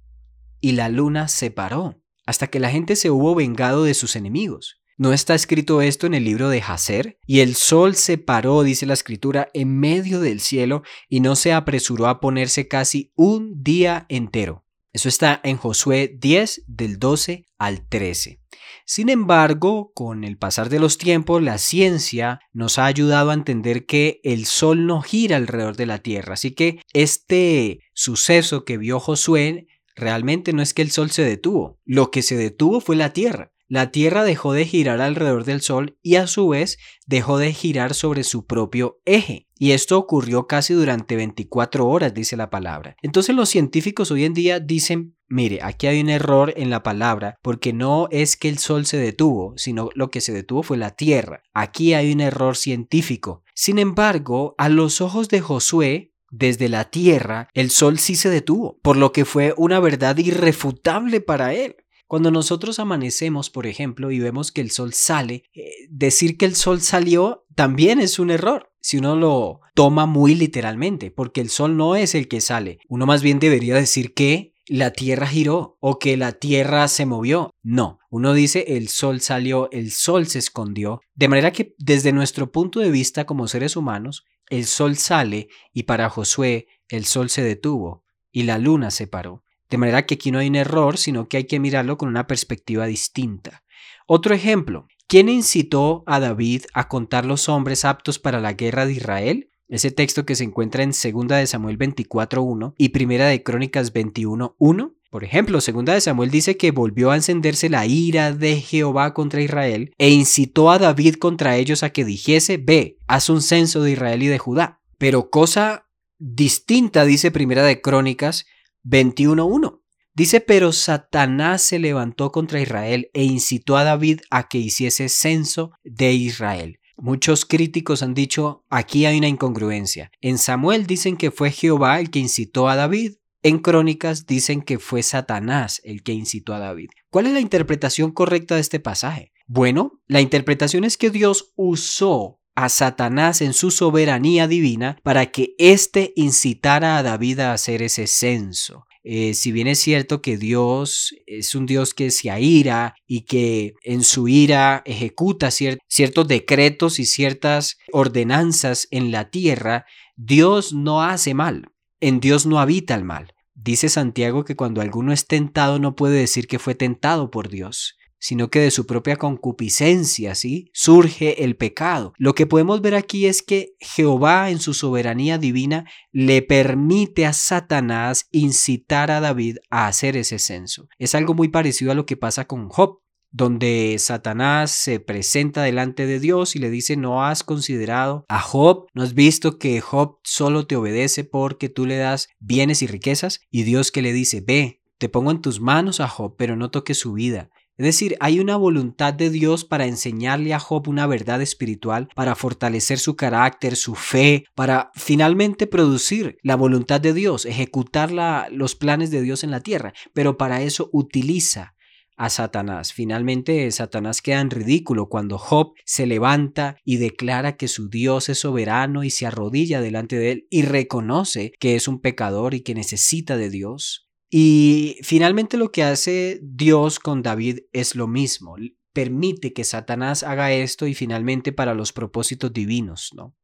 y 0.61 0.72
la 0.72 0.88
luna 0.88 1.29
se 1.29 1.52
paró 1.52 2.02
hasta 2.26 2.48
que 2.48 2.59
la 2.59 2.68
gente 2.68 2.96
se 2.96 3.12
hubo 3.12 3.37
vengado 3.37 3.85
de 3.85 3.94
sus 3.94 4.16
enemigos. 4.16 4.83
¿No 4.96 5.12
está 5.12 5.37
escrito 5.37 5.83
esto 5.83 6.09
en 6.09 6.14
el 6.14 6.24
libro 6.24 6.48
de 6.48 6.61
Hazer? 6.61 7.16
Y 7.29 7.40
el 7.40 7.55
sol 7.55 7.94
se 7.94 8.18
paró, 8.18 8.64
dice 8.64 8.85
la 8.85 8.94
escritura, 8.94 9.50
en 9.55 9.79
medio 9.79 10.18
del 10.18 10.40
cielo 10.40 10.83
y 11.09 11.20
no 11.20 11.37
se 11.37 11.52
apresuró 11.52 12.09
a 12.09 12.18
ponerse 12.18 12.66
casi 12.66 13.12
un 13.14 13.62
día 13.62 14.05
entero. 14.09 14.65
Eso 14.96 15.11
está 15.11 15.42
en 15.44 15.59
Josué 15.59 16.16
10 16.18 16.62
del 16.68 16.98
12 16.98 17.44
al 17.59 17.87
13. 17.87 18.40
Sin 18.87 19.11
embargo, 19.11 19.92
con 19.94 20.24
el 20.24 20.38
pasar 20.38 20.70
de 20.70 20.78
los 20.78 20.96
tiempos, 20.96 21.42
la 21.42 21.59
ciencia 21.59 22.40
nos 22.54 22.78
ha 22.78 22.87
ayudado 22.87 23.28
a 23.28 23.35
entender 23.35 23.85
que 23.85 24.20
el 24.24 24.46
Sol 24.46 24.87
no 24.87 25.02
gira 25.02 25.37
alrededor 25.37 25.76
de 25.76 25.85
la 25.85 25.98
Tierra. 25.98 26.32
Así 26.32 26.52
que 26.52 26.80
este 26.94 27.80
suceso 27.92 28.64
que 28.64 28.78
vio 28.78 28.98
Josué 28.98 29.66
realmente 29.96 30.54
no 30.54 30.62
es 30.62 30.72
que 30.72 30.80
el 30.80 30.90
Sol 30.90 31.11
se 31.11 31.24
detuvo. 31.24 31.78
Lo 31.85 32.11
que 32.11 32.22
se 32.22 32.38
detuvo 32.38 32.80
fue 32.80 32.96
la 32.96 33.12
Tierra. 33.12 33.52
La 33.68 33.90
Tierra 33.90 34.22
dejó 34.22 34.52
de 34.52 34.64
girar 34.64 35.00
alrededor 35.00 35.44
del 35.44 35.61
Sol 35.61 35.98
y 36.00 36.16
a 36.16 36.29
su 36.29 36.48
vez 36.48 36.79
dejó 37.07 37.38
de 37.38 37.52
girar 37.52 37.94
sobre 37.94 38.22
su 38.22 38.46
propio 38.46 39.00
eje. 39.05 39.48
Y 39.59 39.72
esto 39.72 39.98
ocurrió 39.98 40.46
casi 40.46 40.72
durante 40.72 41.16
24 41.16 41.88
horas, 41.88 42.14
dice 42.14 42.37
la 42.37 42.48
palabra. 42.48 42.94
Entonces 43.02 43.35
los 43.35 43.48
científicos 43.48 44.12
hoy 44.12 44.24
en 44.24 44.35
día 44.35 44.61
dicen, 44.61 45.16
mire, 45.26 45.61
aquí 45.62 45.88
hay 45.88 46.00
un 46.00 46.11
error 46.11 46.55
en 46.57 46.70
la 46.70 46.85
palabra, 46.85 47.38
porque 47.42 47.72
no 47.72 48.07
es 48.12 48.37
que 48.37 48.48
el 48.48 48.59
Sol 48.59 48.87
se 48.87 48.98
detuvo, 48.98 49.55
sino 49.57 49.88
lo 49.94 50.11
que 50.11 50.20
se 50.20 50.33
detuvo 50.33 50.62
fue 50.62 50.76
la 50.76 50.90
Tierra. 50.90 51.42
Aquí 51.52 51.94
hay 51.94 52.12
un 52.12 52.20
error 52.20 52.57
científico. 52.57 53.42
Sin 53.55 53.79
embargo, 53.81 54.55
a 54.59 54.68
los 54.68 55.00
ojos 55.00 55.29
de 55.29 55.40
Josué, 55.40 56.12
desde 56.31 56.68
la 56.68 56.85
tierra, 56.90 57.48
el 57.55 57.70
sol 57.70 57.98
sí 57.98 58.16
se 58.16 58.29
detuvo, 58.29 58.79
por 58.83 58.96
lo 58.96 59.12
que 59.12 59.24
fue 59.24 59.55
una 59.57 59.81
verdad 59.81 60.18
irrefutable 60.18 61.20
para 61.20 61.55
él. 61.55 61.76
Cuando 62.07 62.31
nosotros 62.31 62.79
amanecemos, 62.79 63.51
por 63.51 63.66
ejemplo, 63.66 64.11
y 64.11 64.21
vemos 64.21 64.53
que 64.53 64.61
el 64.61 64.71
sol 64.71 64.92
sale, 64.92 65.45
eh, 65.55 65.71
decir 65.90 66.37
que 66.37 66.47
el 66.47 66.55
sol 66.55 66.81
salió 66.81 67.45
también 67.55 68.01
es 68.01 68.19
un 68.19 68.31
error 68.31 68.71
si 68.81 68.99
uno 68.99 69.16
lo 69.16 69.61
toma 69.75 70.07
muy 70.07 70.37
literalmente, 70.37 71.11
porque 71.11 71.40
el 71.40 71.51
sol 71.51 71.77
no 71.77 71.97
es 71.97 72.14
el 72.14 72.29
que 72.29 72.40
sale. 72.40 72.79
Uno 72.88 73.05
más 73.05 73.21
bien 73.21 73.40
debería 73.40 73.75
decir 73.75 74.14
que 74.14 74.55
la 74.69 74.92
tierra 74.92 75.27
giró 75.27 75.77
o 75.81 75.99
que 75.99 76.16
la 76.16 76.33
tierra 76.33 76.87
se 76.87 77.05
movió. 77.05 77.51
No, 77.64 77.99
uno 78.11 78.33
dice 78.33 78.64
el 78.77 78.87
sol 78.87 79.21
salió, 79.21 79.69
el 79.73 79.90
sol 79.90 80.29
se 80.29 80.38
escondió. 80.38 81.01
De 81.16 81.27
manera 81.27 81.51
que 81.51 81.75
desde 81.79 82.12
nuestro 82.12 82.53
punto 82.53 82.79
de 82.79 82.92
vista 82.92 83.27
como 83.27 83.49
seres 83.49 83.75
humanos, 83.75 84.25
el 84.51 84.66
sol 84.66 84.97
sale 84.97 85.49
y 85.73 85.83
para 85.83 86.09
Josué 86.09 86.69
el 86.88 87.07
sol 87.07 87.29
se 87.29 87.42
detuvo 87.42 88.05
y 88.31 88.45
la 88.45 88.59
luna 88.59 88.92
se 88.92 89.09
paró. 89.09 89.42
De 89.70 89.79
manera 89.79 90.07
que 90.07 90.14
aquí 90.14 90.31
no 90.31 90.38
hay 90.38 90.48
un 90.48 90.57
error, 90.57 90.98
sino 90.98 91.29
que 91.29 91.38
hay 91.38 91.44
que 91.44 91.61
mirarlo 91.61 91.98
con 91.98 92.09
una 92.09 92.26
perspectiva 92.26 92.87
distinta. 92.87 93.64
Otro 94.07 94.35
ejemplo, 94.35 94.87
¿quién 95.09 95.29
incitó 95.29 96.05
a 96.07 96.20
David 96.20 96.64
a 96.72 96.88
contar 96.88 97.26
los 97.26 97.48
hombres 97.48 97.85
aptos 97.85 98.18
para 98.18 98.40
la 98.40 98.52
guerra 98.52 98.87
de 98.87 98.92
Israel? 98.92 99.50
Ese 99.68 99.90
texto 99.90 100.24
que 100.24 100.37
se 100.37 100.44
encuentra 100.44 100.85
en 100.85 100.90
2 100.90 101.26
de 101.26 101.46
Samuel 101.48 101.76
24.1 101.76 102.74
y 102.79 103.05
1 103.05 103.24
de 103.24 103.42
Crónicas 103.42 103.92
21.1. 103.92 104.94
Por 105.11 105.24
ejemplo, 105.24 105.59
2 105.59 105.85
de 105.85 106.00
Samuel 106.00 106.31
dice 106.31 106.57
que 106.57 106.70
volvió 106.70 107.11
a 107.11 107.16
encenderse 107.16 107.68
la 107.68 107.87
ira 107.87 108.33
de 108.33 108.61
Jehová 108.61 109.12
contra 109.12 109.42
Israel 109.42 109.92
e 109.98 110.11
incitó 110.11 110.70
a 110.70 110.79
David 110.79 111.16
contra 111.16 111.57
ellos 111.57 111.83
a 111.83 111.90
que 111.90 112.05
dijese, 112.05 112.59
ve, 112.59 112.98
haz 113.09 113.29
un 113.29 113.42
censo 113.42 113.83
de 113.83 113.92
Israel 113.92 114.22
y 114.22 114.29
de 114.29 114.38
Judá. 114.38 114.81
Pero 114.98 115.31
cosa 115.31 115.88
distinta 116.18 117.05
dice 117.05 117.31
Primera 117.33 117.64
de 117.64 117.81
Crónicas 117.81 118.46
21.1. 118.87 119.81
Dice, 120.14 120.40
pero 120.40 120.72
Satanás 120.72 121.61
se 121.62 121.79
levantó 121.79 122.33
contra 122.33 122.61
Israel 122.61 123.11
e 123.12 123.25
incitó 123.25 123.77
a 123.77 123.85
David 123.85 124.20
a 124.31 124.49
que 124.49 124.59
hiciese 124.59 125.09
censo 125.11 125.72
de 125.85 126.12
Israel. 126.12 126.79
Muchos 126.96 127.44
críticos 127.44 128.03
han 128.03 128.14
dicho, 128.14 128.64
aquí 128.70 129.05
hay 129.05 129.18
una 129.18 129.29
incongruencia. 129.29 130.11
En 130.22 130.38
Samuel 130.38 130.87
dicen 130.87 131.18
que 131.18 131.31
fue 131.31 131.51
Jehová 131.51 132.01
el 132.01 132.11
que 132.11 132.20
incitó 132.20 132.70
a 132.70 132.77
David. 132.77 133.16
En 133.42 133.59
Crónicas 133.59 134.27
dicen 134.27 134.62
que 134.62 134.79
fue 134.79 135.03
Satanás 135.03 135.83
el 135.85 136.03
que 136.03 136.12
incitó 136.12 136.55
a 136.55 136.59
David. 136.59 136.88
¿Cuál 137.11 137.27
es 137.27 137.35
la 137.35 137.40
interpretación 137.40 138.12
correcta 138.12 138.55
de 138.55 138.62
este 138.62 138.81
pasaje? 138.81 139.33
Bueno, 139.46 140.01
la 140.07 140.22
interpretación 140.22 140.85
es 140.85 140.96
que 140.96 141.11
Dios 141.11 141.53
usó 141.57 142.40
a 142.57 142.71
Satanás 142.71 143.42
en 143.42 143.53
su 143.53 143.71
soberanía 143.71 144.49
divina 144.49 144.99
para 145.03 145.27
que 145.27 145.55
éste 145.59 146.12
incitara 146.16 146.99
a 146.99 147.03
David 147.03 147.40
a 147.40 147.53
hacer 147.53 147.83
ese 147.83 148.07
censo. 148.07 148.87
eh, 149.05 149.35
si 149.35 149.53
bien 149.53 149.69
es 149.69 149.79
cierto 149.79 150.21
que 150.21 150.37
Dios 150.37 151.14
es 151.27 151.55
un 151.55 151.66
Dios 151.66 151.95
que 151.95 152.11
se 152.11 152.29
aira 152.31 152.97
y 153.07 153.21
que 153.21 153.75
en 153.85 154.03
su 154.03 154.27
ira 154.27 154.83
ejecuta 154.85 155.51
ciertos 155.53 156.27
decretos 156.27 156.99
y 156.99 157.05
ciertas 157.05 157.77
ordenanzas 157.92 158.88
en 158.90 159.12
la 159.12 159.31
tierra, 159.31 159.85
Dios 160.16 160.73
no 160.73 161.03
hace 161.03 161.35
mal, 161.35 161.69
en 162.01 162.19
Dios 162.19 162.47
no 162.47 162.59
habita 162.59 162.97
el 162.97 163.05
mal. 163.05 163.35
Dice 163.55 163.88
Santiago 163.88 164.45
que 164.45 164.57
cuando 164.57 164.81
alguno 164.81 165.12
es 165.12 165.27
tentado 165.27 165.79
no 165.79 165.95
puede 165.95 166.19
decir 166.19 166.47
que 166.49 166.59
fue 166.59 166.75
tentado 166.75 167.31
por 167.31 167.49
Dios, 167.49 167.97
sino 168.18 168.48
que 168.50 168.61
de 168.61 168.70
su 168.70 168.87
propia 168.87 169.16
concupiscencia, 169.16 170.35
¿sí? 170.35 170.70
Surge 170.72 171.44
el 171.44 171.57
pecado. 171.57 172.12
Lo 172.16 172.35
que 172.35 172.46
podemos 172.46 172.81
ver 172.81 172.94
aquí 172.94 173.26
es 173.26 173.42
que 173.42 173.74
Jehová 173.81 174.50
en 174.50 174.59
su 174.59 174.74
soberanía 174.74 175.38
divina 175.38 175.85
le 176.12 176.42
permite 176.42 177.26
a 177.26 177.33
Satanás 177.33 178.29
incitar 178.33 179.11
a 179.11 179.20
David 179.20 179.59
a 179.70 179.87
hacer 179.87 180.16
ese 180.16 180.38
censo. 180.38 180.88
Es 180.98 181.14
algo 181.14 181.35
muy 181.35 181.48
parecido 181.48 181.92
a 181.92 181.94
lo 181.94 182.07
que 182.07 182.16
pasa 182.16 182.46
con 182.46 182.68
Job 182.68 183.00
donde 183.37 183.96
Satanás 183.98 184.70
se 184.70 184.98
presenta 184.98 185.62
delante 185.62 186.07
de 186.07 186.20
Dios 186.20 186.57
y 186.57 186.59
le 186.59 186.70
dice, 186.70 186.96
no 186.96 187.22
has 187.22 187.42
considerado 187.44 188.24
a 188.29 188.40
Job, 188.40 188.87
no 188.94 189.02
has 189.02 189.12
visto 189.12 189.59
que 189.59 189.81
Job 189.83 190.20
solo 190.24 190.66
te 190.66 190.76
obedece 190.76 191.22
porque 191.24 191.68
tú 191.68 191.85
le 191.85 191.96
das 191.98 192.29
bienes 192.38 192.81
y 192.81 192.87
riquezas, 192.87 193.40
y 193.50 193.64
Dios 193.64 193.92
que 193.92 194.00
le 194.00 194.14
dice, 194.14 194.40
ve, 194.40 194.81
te 194.98 195.11
pongo 195.11 195.31
en 195.31 195.42
tus 195.42 195.61
manos 195.61 196.00
a 196.00 196.09
Job, 196.09 196.37
pero 196.38 196.57
no 196.57 196.70
toques 196.70 196.98
su 196.98 197.12
vida. 197.12 197.50
Es 197.79 197.85
decir, 197.85 198.17
hay 198.21 198.41
una 198.41 198.57
voluntad 198.57 199.12
de 199.12 199.29
Dios 199.29 199.67
para 199.67 199.87
enseñarle 199.87 200.55
a 200.55 200.59
Job 200.59 200.89
una 200.89 201.07
verdad 201.07 201.43
espiritual, 201.43 202.09
para 202.15 202.35
fortalecer 202.35 202.99
su 202.99 203.17
carácter, 203.17 203.77
su 203.77 203.95
fe, 203.95 204.45
para 204.55 204.91
finalmente 204.95 205.67
producir 205.67 206.39
la 206.43 206.57
voluntad 206.57 207.03
de 207.03 207.12
Dios, 207.12 207.45
ejecutar 207.45 208.11
los 208.51 208.77
planes 208.77 209.11
de 209.11 209.21
Dios 209.21 209.45
en 209.45 209.51
la 209.51 209.61
tierra. 209.61 209.93
Pero 210.15 210.39
para 210.39 210.62
eso 210.62 210.89
utiliza 210.93 211.75
a 212.17 212.31
Satanás. 212.31 212.93
Finalmente, 212.93 213.71
Satanás 213.71 214.23
queda 214.23 214.41
en 214.41 214.51
ridículo 214.51 215.09
cuando 215.09 215.37
Job 215.37 215.75
se 215.85 216.07
levanta 216.07 216.77
y 216.85 216.97
declara 216.97 217.57
que 217.57 217.69
su 217.69 217.89
Dios 217.89 218.29
es 218.29 218.39
soberano 218.39 219.05
y 219.05 219.11
se 219.11 219.27
arrodilla 219.27 219.81
delante 219.81 220.17
de 220.17 220.33
él 220.33 220.47
y 220.51 220.62
reconoce 220.62 221.53
que 221.61 221.77
es 221.77 221.89
un 221.89 222.01
pecador 222.01 222.55
y 222.55 222.62
que 222.62 222.75
necesita 222.75 223.37
de 223.37 223.51
Dios. 223.51 224.06
Y 224.29 224.99
finalmente 225.03 225.57
lo 225.57 225.71
que 225.71 225.85
hace 225.85 226.41
Dios 226.43 226.99
con 226.99 227.23
David 227.23 227.61
es 227.73 227.95
lo 227.95 228.07
mismo. 228.07 228.57
Permite 228.93 229.53
que 229.53 229.65
Satanás 229.65 230.23
haga 230.23 230.53
esto 230.53 230.87
y 230.87 230.95
finalmente 230.95 231.53
para 231.53 231.75
los 231.75 231.93
propósitos 231.93 232.53
divinos, 232.53 233.11
¿no? 233.15 233.37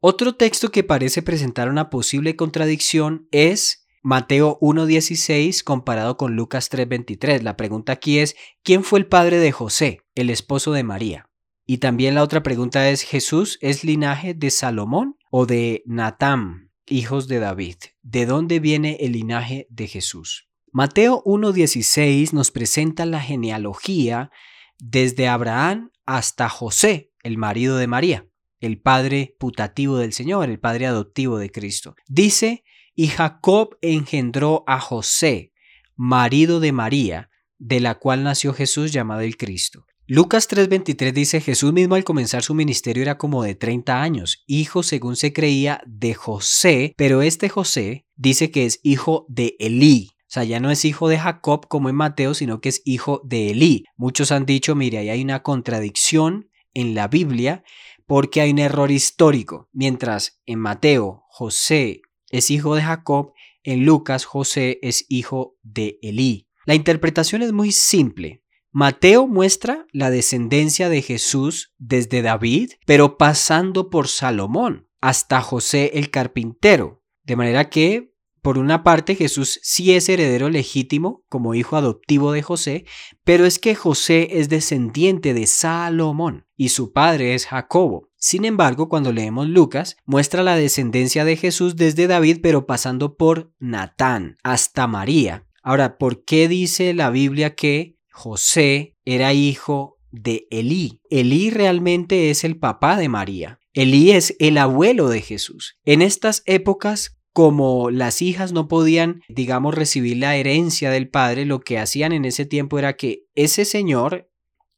Otro 0.00 0.36
texto 0.36 0.70
que 0.70 0.84
parece 0.84 1.22
presentar 1.22 1.68
una 1.68 1.90
posible 1.90 2.36
contradicción 2.36 3.26
es 3.32 3.86
Mateo 4.02 4.58
1.16 4.60 5.64
comparado 5.64 6.16
con 6.16 6.36
Lucas 6.36 6.70
3.23. 6.70 7.42
La 7.42 7.56
pregunta 7.56 7.92
aquí 7.92 8.20
es, 8.20 8.36
¿quién 8.62 8.84
fue 8.84 9.00
el 9.00 9.06
padre 9.06 9.38
de 9.38 9.50
José, 9.50 10.02
el 10.14 10.30
esposo 10.30 10.72
de 10.72 10.84
María? 10.84 11.28
Y 11.66 11.78
también 11.78 12.14
la 12.14 12.22
otra 12.22 12.42
pregunta 12.42 12.88
es, 12.88 13.02
¿Jesús 13.02 13.58
es 13.60 13.84
linaje 13.84 14.34
de 14.34 14.50
Salomón 14.50 15.16
o 15.30 15.46
de 15.46 15.82
Natam, 15.84 16.67
hijos 16.90 17.28
de 17.28 17.38
David? 17.38 17.76
¿De 18.02 18.26
dónde 18.26 18.60
viene 18.60 18.98
el 19.00 19.12
linaje 19.12 19.66
de 19.70 19.86
Jesús? 19.86 20.48
Mateo 20.72 21.22
1.16 21.24 22.32
nos 22.32 22.50
presenta 22.50 23.06
la 23.06 23.20
genealogía 23.20 24.30
desde 24.78 25.28
Abraham 25.28 25.90
hasta 26.06 26.48
José, 26.48 27.12
el 27.22 27.38
marido 27.38 27.76
de 27.76 27.86
María, 27.86 28.26
el 28.60 28.80
padre 28.80 29.36
putativo 29.38 29.98
del 29.98 30.12
Señor, 30.12 30.50
el 30.50 30.60
padre 30.60 30.86
adoptivo 30.86 31.38
de 31.38 31.50
Cristo. 31.50 31.94
Dice 32.06 32.64
y 32.94 33.08
Jacob 33.08 33.78
engendró 33.80 34.64
a 34.66 34.80
José, 34.80 35.52
marido 35.94 36.58
de 36.58 36.72
María, 36.72 37.30
de 37.58 37.80
la 37.80 37.96
cual 37.96 38.24
nació 38.24 38.52
Jesús 38.52 38.92
llamado 38.92 39.20
el 39.20 39.36
Cristo. 39.36 39.86
Lucas 40.10 40.48
3:23 40.48 41.12
dice, 41.12 41.42
Jesús 41.42 41.74
mismo 41.74 41.94
al 41.94 42.02
comenzar 42.02 42.42
su 42.42 42.54
ministerio 42.54 43.02
era 43.02 43.18
como 43.18 43.42
de 43.42 43.54
30 43.54 44.00
años, 44.00 44.42
hijo 44.46 44.82
según 44.82 45.16
se 45.16 45.34
creía 45.34 45.82
de 45.86 46.14
José, 46.14 46.94
pero 46.96 47.20
este 47.20 47.50
José 47.50 48.06
dice 48.16 48.50
que 48.50 48.64
es 48.64 48.80
hijo 48.82 49.26
de 49.28 49.54
Elí. 49.58 50.08
O 50.20 50.30
sea, 50.30 50.44
ya 50.44 50.60
no 50.60 50.70
es 50.70 50.86
hijo 50.86 51.10
de 51.10 51.18
Jacob 51.18 51.68
como 51.68 51.90
en 51.90 51.96
Mateo, 51.96 52.32
sino 52.32 52.62
que 52.62 52.70
es 52.70 52.80
hijo 52.86 53.20
de 53.22 53.50
Elí. 53.50 53.84
Muchos 53.98 54.32
han 54.32 54.46
dicho, 54.46 54.74
mire, 54.74 54.96
ahí 54.96 55.10
hay 55.10 55.20
una 55.20 55.42
contradicción 55.42 56.48
en 56.72 56.94
la 56.94 57.08
Biblia 57.08 57.62
porque 58.06 58.40
hay 58.40 58.52
un 58.52 58.60
error 58.60 58.90
histórico. 58.90 59.68
Mientras 59.72 60.40
en 60.46 60.58
Mateo 60.58 61.24
José 61.28 62.00
es 62.30 62.50
hijo 62.50 62.74
de 62.76 62.80
Jacob, 62.80 63.34
en 63.62 63.84
Lucas 63.84 64.24
José 64.24 64.78
es 64.80 65.04
hijo 65.10 65.58
de 65.62 65.98
Elí. 66.00 66.48
La 66.64 66.74
interpretación 66.74 67.42
es 67.42 67.52
muy 67.52 67.72
simple. 67.72 68.42
Mateo 68.70 69.26
muestra 69.26 69.86
la 69.92 70.10
descendencia 70.10 70.88
de 70.88 71.00
Jesús 71.00 71.72
desde 71.78 72.20
David, 72.20 72.72
pero 72.84 73.16
pasando 73.16 73.88
por 73.88 74.08
Salomón 74.08 74.88
hasta 75.00 75.40
José 75.40 75.92
el 75.94 76.10
carpintero. 76.10 77.02
De 77.24 77.36
manera 77.36 77.70
que, 77.70 78.12
por 78.42 78.58
una 78.58 78.82
parte, 78.82 79.14
Jesús 79.14 79.58
sí 79.62 79.94
es 79.94 80.08
heredero 80.08 80.50
legítimo 80.50 81.24
como 81.28 81.54
hijo 81.54 81.76
adoptivo 81.76 82.32
de 82.32 82.42
José, 82.42 82.84
pero 83.24 83.46
es 83.46 83.58
que 83.58 83.74
José 83.74 84.38
es 84.38 84.48
descendiente 84.48 85.34
de 85.34 85.46
Salomón 85.46 86.46
y 86.56 86.68
su 86.68 86.92
padre 86.92 87.34
es 87.34 87.46
Jacobo. 87.46 88.08
Sin 88.16 88.44
embargo, 88.44 88.88
cuando 88.88 89.12
leemos 89.12 89.48
Lucas, 89.48 89.96
muestra 90.04 90.42
la 90.42 90.56
descendencia 90.56 91.24
de 91.24 91.36
Jesús 91.36 91.76
desde 91.76 92.06
David, 92.06 92.40
pero 92.42 92.66
pasando 92.66 93.16
por 93.16 93.52
Natán 93.58 94.36
hasta 94.42 94.86
María. 94.86 95.46
Ahora, 95.62 95.98
¿por 95.98 96.24
qué 96.24 96.48
dice 96.48 96.94
la 96.94 97.10
Biblia 97.10 97.54
que 97.54 97.97
José 98.10 98.96
era 99.04 99.32
hijo 99.32 99.98
de 100.10 100.46
Elí? 100.50 101.00
Elí 101.10 101.50
realmente 101.50 102.30
es 102.30 102.44
el 102.44 102.58
papá 102.58 102.96
de 102.96 103.08
María. 103.08 103.58
Elí 103.72 104.10
es 104.10 104.34
el 104.38 104.58
abuelo 104.58 105.08
de 105.08 105.20
Jesús. 105.20 105.76
En 105.84 106.02
estas 106.02 106.42
épocas 106.46 107.18
como 107.38 107.90
las 107.90 108.20
hijas 108.20 108.50
no 108.50 108.66
podían, 108.66 109.22
digamos, 109.28 109.72
recibir 109.72 110.16
la 110.16 110.34
herencia 110.34 110.90
del 110.90 111.08
padre, 111.08 111.44
lo 111.44 111.60
que 111.60 111.78
hacían 111.78 112.12
en 112.12 112.24
ese 112.24 112.46
tiempo 112.46 112.80
era 112.80 112.96
que 112.96 113.26
ese 113.36 113.64
señor, 113.64 114.28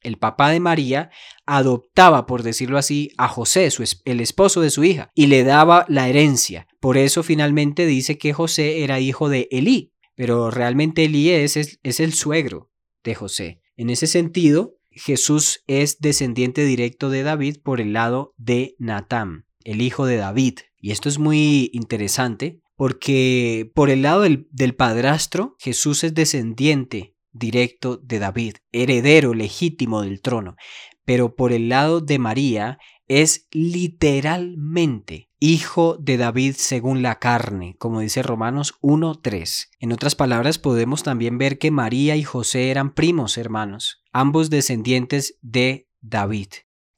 el 0.02 0.18
papá 0.18 0.50
de 0.50 0.60
María, 0.60 1.10
adoptaba, 1.46 2.26
por 2.26 2.42
decirlo 2.42 2.76
así, 2.76 3.12
a 3.16 3.28
José, 3.28 3.70
el 4.04 4.20
esposo 4.20 4.60
de 4.60 4.68
su 4.68 4.84
hija, 4.84 5.10
y 5.14 5.28
le 5.28 5.42
daba 5.42 5.86
la 5.88 6.10
herencia. 6.10 6.66
Por 6.80 6.98
eso 6.98 7.22
finalmente 7.22 7.86
dice 7.86 8.18
que 8.18 8.34
José 8.34 8.84
era 8.84 9.00
hijo 9.00 9.30
de 9.30 9.48
Elí, 9.50 9.94
pero 10.14 10.50
realmente 10.50 11.04
Elí 11.04 11.30
es, 11.30 11.56
es 11.56 12.00
el 12.00 12.12
suegro 12.12 12.69
de 13.04 13.14
José. 13.14 13.60
En 13.76 13.90
ese 13.90 14.06
sentido, 14.06 14.76
Jesús 14.90 15.62
es 15.66 15.98
descendiente 16.00 16.64
directo 16.64 17.10
de 17.10 17.22
David 17.22 17.58
por 17.62 17.80
el 17.80 17.92
lado 17.92 18.34
de 18.36 18.74
Natán, 18.78 19.46
el 19.64 19.80
hijo 19.82 20.06
de 20.06 20.16
David. 20.16 20.58
Y 20.78 20.90
esto 20.90 21.08
es 21.08 21.18
muy 21.18 21.70
interesante 21.72 22.60
porque 22.76 23.70
por 23.74 23.90
el 23.90 24.02
lado 24.02 24.22
del, 24.22 24.48
del 24.50 24.74
padrastro, 24.74 25.54
Jesús 25.58 26.02
es 26.02 26.14
descendiente 26.14 27.14
directo 27.32 27.96
de 27.98 28.18
David, 28.18 28.56
heredero 28.72 29.34
legítimo 29.34 30.02
del 30.02 30.20
trono, 30.20 30.56
pero 31.04 31.34
por 31.34 31.52
el 31.52 31.68
lado 31.68 32.00
de 32.00 32.18
María 32.18 32.78
es 33.10 33.48
literalmente 33.50 35.30
hijo 35.40 35.96
de 35.98 36.16
David 36.16 36.54
según 36.56 37.02
la 37.02 37.18
carne, 37.18 37.74
como 37.76 37.98
dice 37.98 38.22
Romanos 38.22 38.74
1.3. 38.82 39.70
En 39.80 39.90
otras 39.90 40.14
palabras, 40.14 40.58
podemos 40.58 41.02
también 41.02 41.36
ver 41.36 41.58
que 41.58 41.72
María 41.72 42.14
y 42.14 42.22
José 42.22 42.70
eran 42.70 42.94
primos 42.94 43.36
hermanos, 43.36 44.04
ambos 44.12 44.48
descendientes 44.48 45.38
de 45.42 45.88
David. 46.00 46.48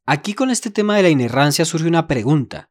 Aquí 0.05 0.35
con 0.35 0.51
este 0.51 0.71
tema 0.71 0.99
de 0.99 1.05
la 1.05 1.09
inerrancia 1.09 1.65
surge 1.65 1.89
una 1.89 2.07
pregunta. 2.09 2.69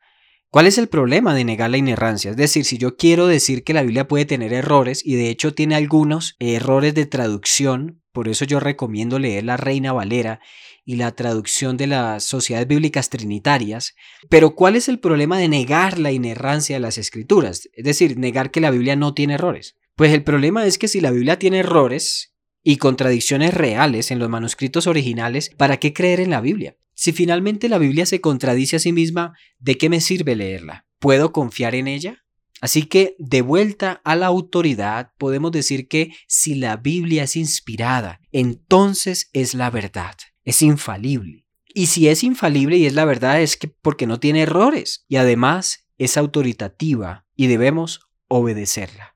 ¿Cuál 0.51 0.67
es 0.67 0.77
el 0.77 0.87
problema 0.87 1.33
de 1.33 1.43
negar 1.43 1.71
la 1.71 1.77
inerrancia? 1.77 2.29
Es 2.29 2.37
decir, 2.37 2.63
si 2.63 2.77
yo 2.77 2.95
quiero 2.95 3.25
decir 3.25 3.63
que 3.63 3.73
la 3.73 3.81
Biblia 3.81 4.07
puede 4.07 4.25
tener 4.25 4.53
errores, 4.53 5.01
y 5.03 5.15
de 5.15 5.29
hecho 5.29 5.55
tiene 5.55 5.73
algunos 5.73 6.35
errores 6.37 6.93
de 6.93 7.07
traducción, 7.07 8.03
por 8.11 8.27
eso 8.27 8.45
yo 8.45 8.59
recomiendo 8.59 9.17
leer 9.17 9.45
la 9.45 9.57
Reina 9.57 9.93
Valera 9.93 10.41
y 10.83 10.95
la 10.95 11.11
traducción 11.11 11.77
de 11.77 11.87
las 11.87 12.23
sociedades 12.23 12.67
bíblicas 12.67 13.09
trinitarias, 13.09 13.93
pero 14.29 14.55
¿cuál 14.55 14.75
es 14.75 14.89
el 14.89 14.99
problema 14.99 15.37
de 15.37 15.47
negar 15.47 15.99
la 15.99 16.11
inerrancia 16.11 16.75
de 16.75 16.79
las 16.79 16.97
escrituras? 16.97 17.69
Es 17.73 17.83
decir, 17.83 18.17
negar 18.17 18.51
que 18.51 18.61
la 18.61 18.71
Biblia 18.71 18.95
no 18.95 19.13
tiene 19.13 19.35
errores. 19.35 19.75
Pues 19.95 20.13
el 20.13 20.23
problema 20.23 20.65
es 20.65 20.77
que 20.77 20.87
si 20.87 21.01
la 21.01 21.11
Biblia 21.11 21.37
tiene 21.37 21.59
errores 21.59 22.33
y 22.63 22.77
contradicciones 22.77 23.53
reales 23.53 24.11
en 24.11 24.19
los 24.19 24.29
manuscritos 24.29 24.87
originales, 24.87 25.51
¿para 25.57 25.77
qué 25.77 25.93
creer 25.93 26.19
en 26.19 26.31
la 26.31 26.41
Biblia? 26.41 26.75
Si 26.93 27.11
finalmente 27.11 27.69
la 27.69 27.77
Biblia 27.77 28.05
se 28.05 28.21
contradice 28.21 28.75
a 28.75 28.79
sí 28.79 28.91
misma, 28.91 29.33
¿de 29.59 29.77
qué 29.77 29.89
me 29.89 30.01
sirve 30.01 30.35
leerla? 30.35 30.85
¿Puedo 30.99 31.31
confiar 31.31 31.75
en 31.75 31.87
ella? 31.87 32.23
Así 32.61 32.83
que, 32.83 33.15
de 33.17 33.41
vuelta 33.41 34.01
a 34.03 34.15
la 34.15 34.27
autoridad, 34.27 35.13
podemos 35.17 35.51
decir 35.51 35.87
que 35.87 36.13
si 36.27 36.53
la 36.53 36.77
Biblia 36.77 37.23
es 37.23 37.35
inspirada, 37.35 38.21
entonces 38.31 39.31
es 39.33 39.55
la 39.55 39.71
verdad, 39.71 40.15
es 40.43 40.61
infalible. 40.61 41.45
Y 41.73 41.87
si 41.87 42.07
es 42.07 42.23
infalible 42.23 42.77
y 42.77 42.85
es 42.85 42.93
la 42.93 43.05
verdad, 43.05 43.41
es 43.41 43.57
que 43.57 43.67
porque 43.67 44.07
no 44.07 44.19
tiene 44.19 44.41
errores 44.41 45.05
y 45.07 45.15
además 45.15 45.87
es 45.97 46.17
autoritativa 46.17 47.25
y 47.35 47.47
debemos 47.47 48.01
obedecerla. 48.27 49.15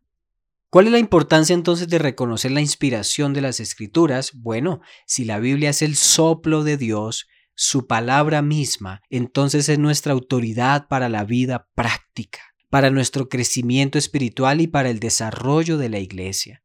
¿Cuál 0.69 0.87
es 0.87 0.91
la 0.91 0.99
importancia 0.99 1.53
entonces 1.53 1.87
de 1.87 1.99
reconocer 1.99 2.51
la 2.51 2.61
inspiración 2.61 3.33
de 3.33 3.41
las 3.41 3.59
escrituras? 3.59 4.31
Bueno, 4.33 4.81
si 5.05 5.23
la 5.23 5.39
Biblia 5.39 5.69
es 5.69 5.81
el 5.81 5.95
soplo 5.95 6.63
de 6.63 6.75
Dios, 6.75 7.27
su 7.55 7.87
palabra 7.87 8.41
misma, 8.41 9.01
entonces 9.09 9.69
es 9.69 9.79
nuestra 9.79 10.11
autoridad 10.11 10.87
para 10.89 11.07
la 11.07 11.23
vida 11.23 11.69
práctica, 11.75 12.41
para 12.69 12.89
nuestro 12.89 13.29
crecimiento 13.29 13.97
espiritual 13.97 14.59
y 14.59 14.67
para 14.67 14.89
el 14.89 14.99
desarrollo 14.99 15.77
de 15.77 15.87
la 15.87 15.99
iglesia. 15.99 16.61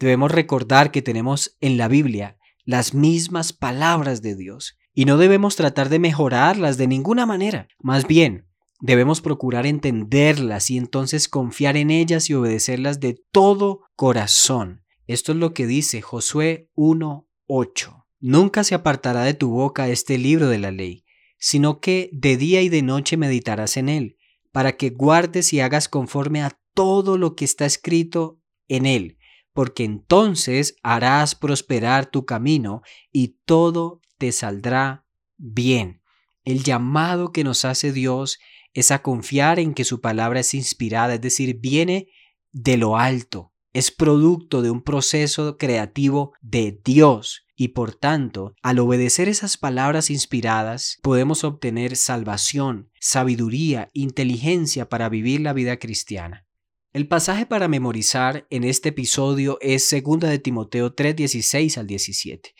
Debemos 0.00 0.32
recordar 0.32 0.90
que 0.90 1.02
tenemos 1.02 1.56
en 1.60 1.76
la 1.76 1.86
Biblia 1.86 2.37
las 2.68 2.92
mismas 2.92 3.54
palabras 3.54 4.20
de 4.20 4.36
Dios 4.36 4.76
y 4.92 5.06
no 5.06 5.16
debemos 5.16 5.56
tratar 5.56 5.88
de 5.88 5.98
mejorarlas 5.98 6.76
de 6.76 6.86
ninguna 6.86 7.24
manera. 7.24 7.66
Más 7.78 8.06
bien, 8.06 8.46
debemos 8.78 9.22
procurar 9.22 9.64
entenderlas 9.64 10.68
y 10.68 10.76
entonces 10.76 11.30
confiar 11.30 11.78
en 11.78 11.90
ellas 11.90 12.28
y 12.28 12.34
obedecerlas 12.34 13.00
de 13.00 13.18
todo 13.32 13.80
corazón. 13.96 14.84
Esto 15.06 15.32
es 15.32 15.38
lo 15.38 15.54
que 15.54 15.66
dice 15.66 16.02
Josué 16.02 16.68
1.8. 16.76 18.04
Nunca 18.20 18.62
se 18.64 18.74
apartará 18.74 19.22
de 19.22 19.32
tu 19.32 19.48
boca 19.48 19.88
este 19.88 20.18
libro 20.18 20.50
de 20.50 20.58
la 20.58 20.70
ley, 20.70 21.06
sino 21.38 21.80
que 21.80 22.10
de 22.12 22.36
día 22.36 22.60
y 22.60 22.68
de 22.68 22.82
noche 22.82 23.16
meditarás 23.16 23.78
en 23.78 23.88
él, 23.88 24.18
para 24.52 24.76
que 24.76 24.90
guardes 24.90 25.54
y 25.54 25.60
hagas 25.60 25.88
conforme 25.88 26.42
a 26.42 26.60
todo 26.74 27.16
lo 27.16 27.34
que 27.34 27.46
está 27.46 27.64
escrito 27.64 28.42
en 28.68 28.84
él, 28.84 29.17
porque 29.52 29.84
entonces 29.84 30.76
harás 30.82 31.34
prosperar 31.34 32.06
tu 32.06 32.24
camino 32.24 32.82
y 33.12 33.38
todo 33.44 34.00
te 34.18 34.32
saldrá 34.32 35.04
bien. 35.36 36.02
El 36.44 36.62
llamado 36.62 37.32
que 37.32 37.44
nos 37.44 37.64
hace 37.64 37.92
Dios 37.92 38.38
es 38.74 38.90
a 38.90 39.02
confiar 39.02 39.58
en 39.58 39.74
que 39.74 39.84
su 39.84 40.00
palabra 40.00 40.40
es 40.40 40.54
inspirada, 40.54 41.14
es 41.14 41.20
decir, 41.20 41.58
viene 41.58 42.08
de 42.52 42.76
lo 42.76 42.96
alto, 42.96 43.52
es 43.72 43.90
producto 43.90 44.62
de 44.62 44.70
un 44.70 44.82
proceso 44.82 45.56
creativo 45.58 46.32
de 46.40 46.80
Dios 46.84 47.44
y 47.60 47.68
por 47.68 47.92
tanto, 47.92 48.54
al 48.62 48.78
obedecer 48.78 49.28
esas 49.28 49.56
palabras 49.56 50.10
inspiradas, 50.10 50.98
podemos 51.02 51.42
obtener 51.42 51.96
salvación, 51.96 52.90
sabiduría, 53.00 53.88
inteligencia 53.94 54.88
para 54.88 55.08
vivir 55.08 55.40
la 55.40 55.52
vida 55.52 55.76
cristiana. 55.78 56.47
El 56.94 57.06
pasaje 57.06 57.44
para 57.44 57.68
memorizar 57.68 58.46
en 58.48 58.64
este 58.64 58.88
episodio 58.88 59.58
es 59.60 59.90
2 59.90 60.20
de 60.20 60.38
Timoteo 60.38 60.94
3, 60.94 61.14
16 61.14 61.76
al 61.76 61.86
17. 61.86 62.54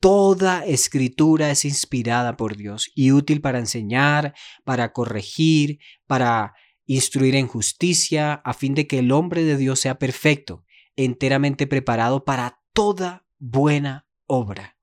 Toda 0.00 0.64
escritura 0.64 1.50
es 1.50 1.66
inspirada 1.66 2.34
por 2.38 2.56
Dios 2.56 2.90
y 2.94 3.12
útil 3.12 3.42
para 3.42 3.58
enseñar, 3.58 4.34
para 4.64 4.92
corregir, 4.92 5.80
para 6.06 6.54
instruir 6.86 7.36
en 7.36 7.46
justicia, 7.46 8.32
a 8.32 8.54
fin 8.54 8.74
de 8.74 8.86
que 8.86 9.00
el 9.00 9.12
hombre 9.12 9.44
de 9.44 9.58
Dios 9.58 9.80
sea 9.80 9.98
perfecto, 9.98 10.64
enteramente 10.96 11.66
preparado 11.66 12.24
para 12.24 12.62
toda 12.72 13.26
buena 13.38 14.06
obra. 14.26 14.78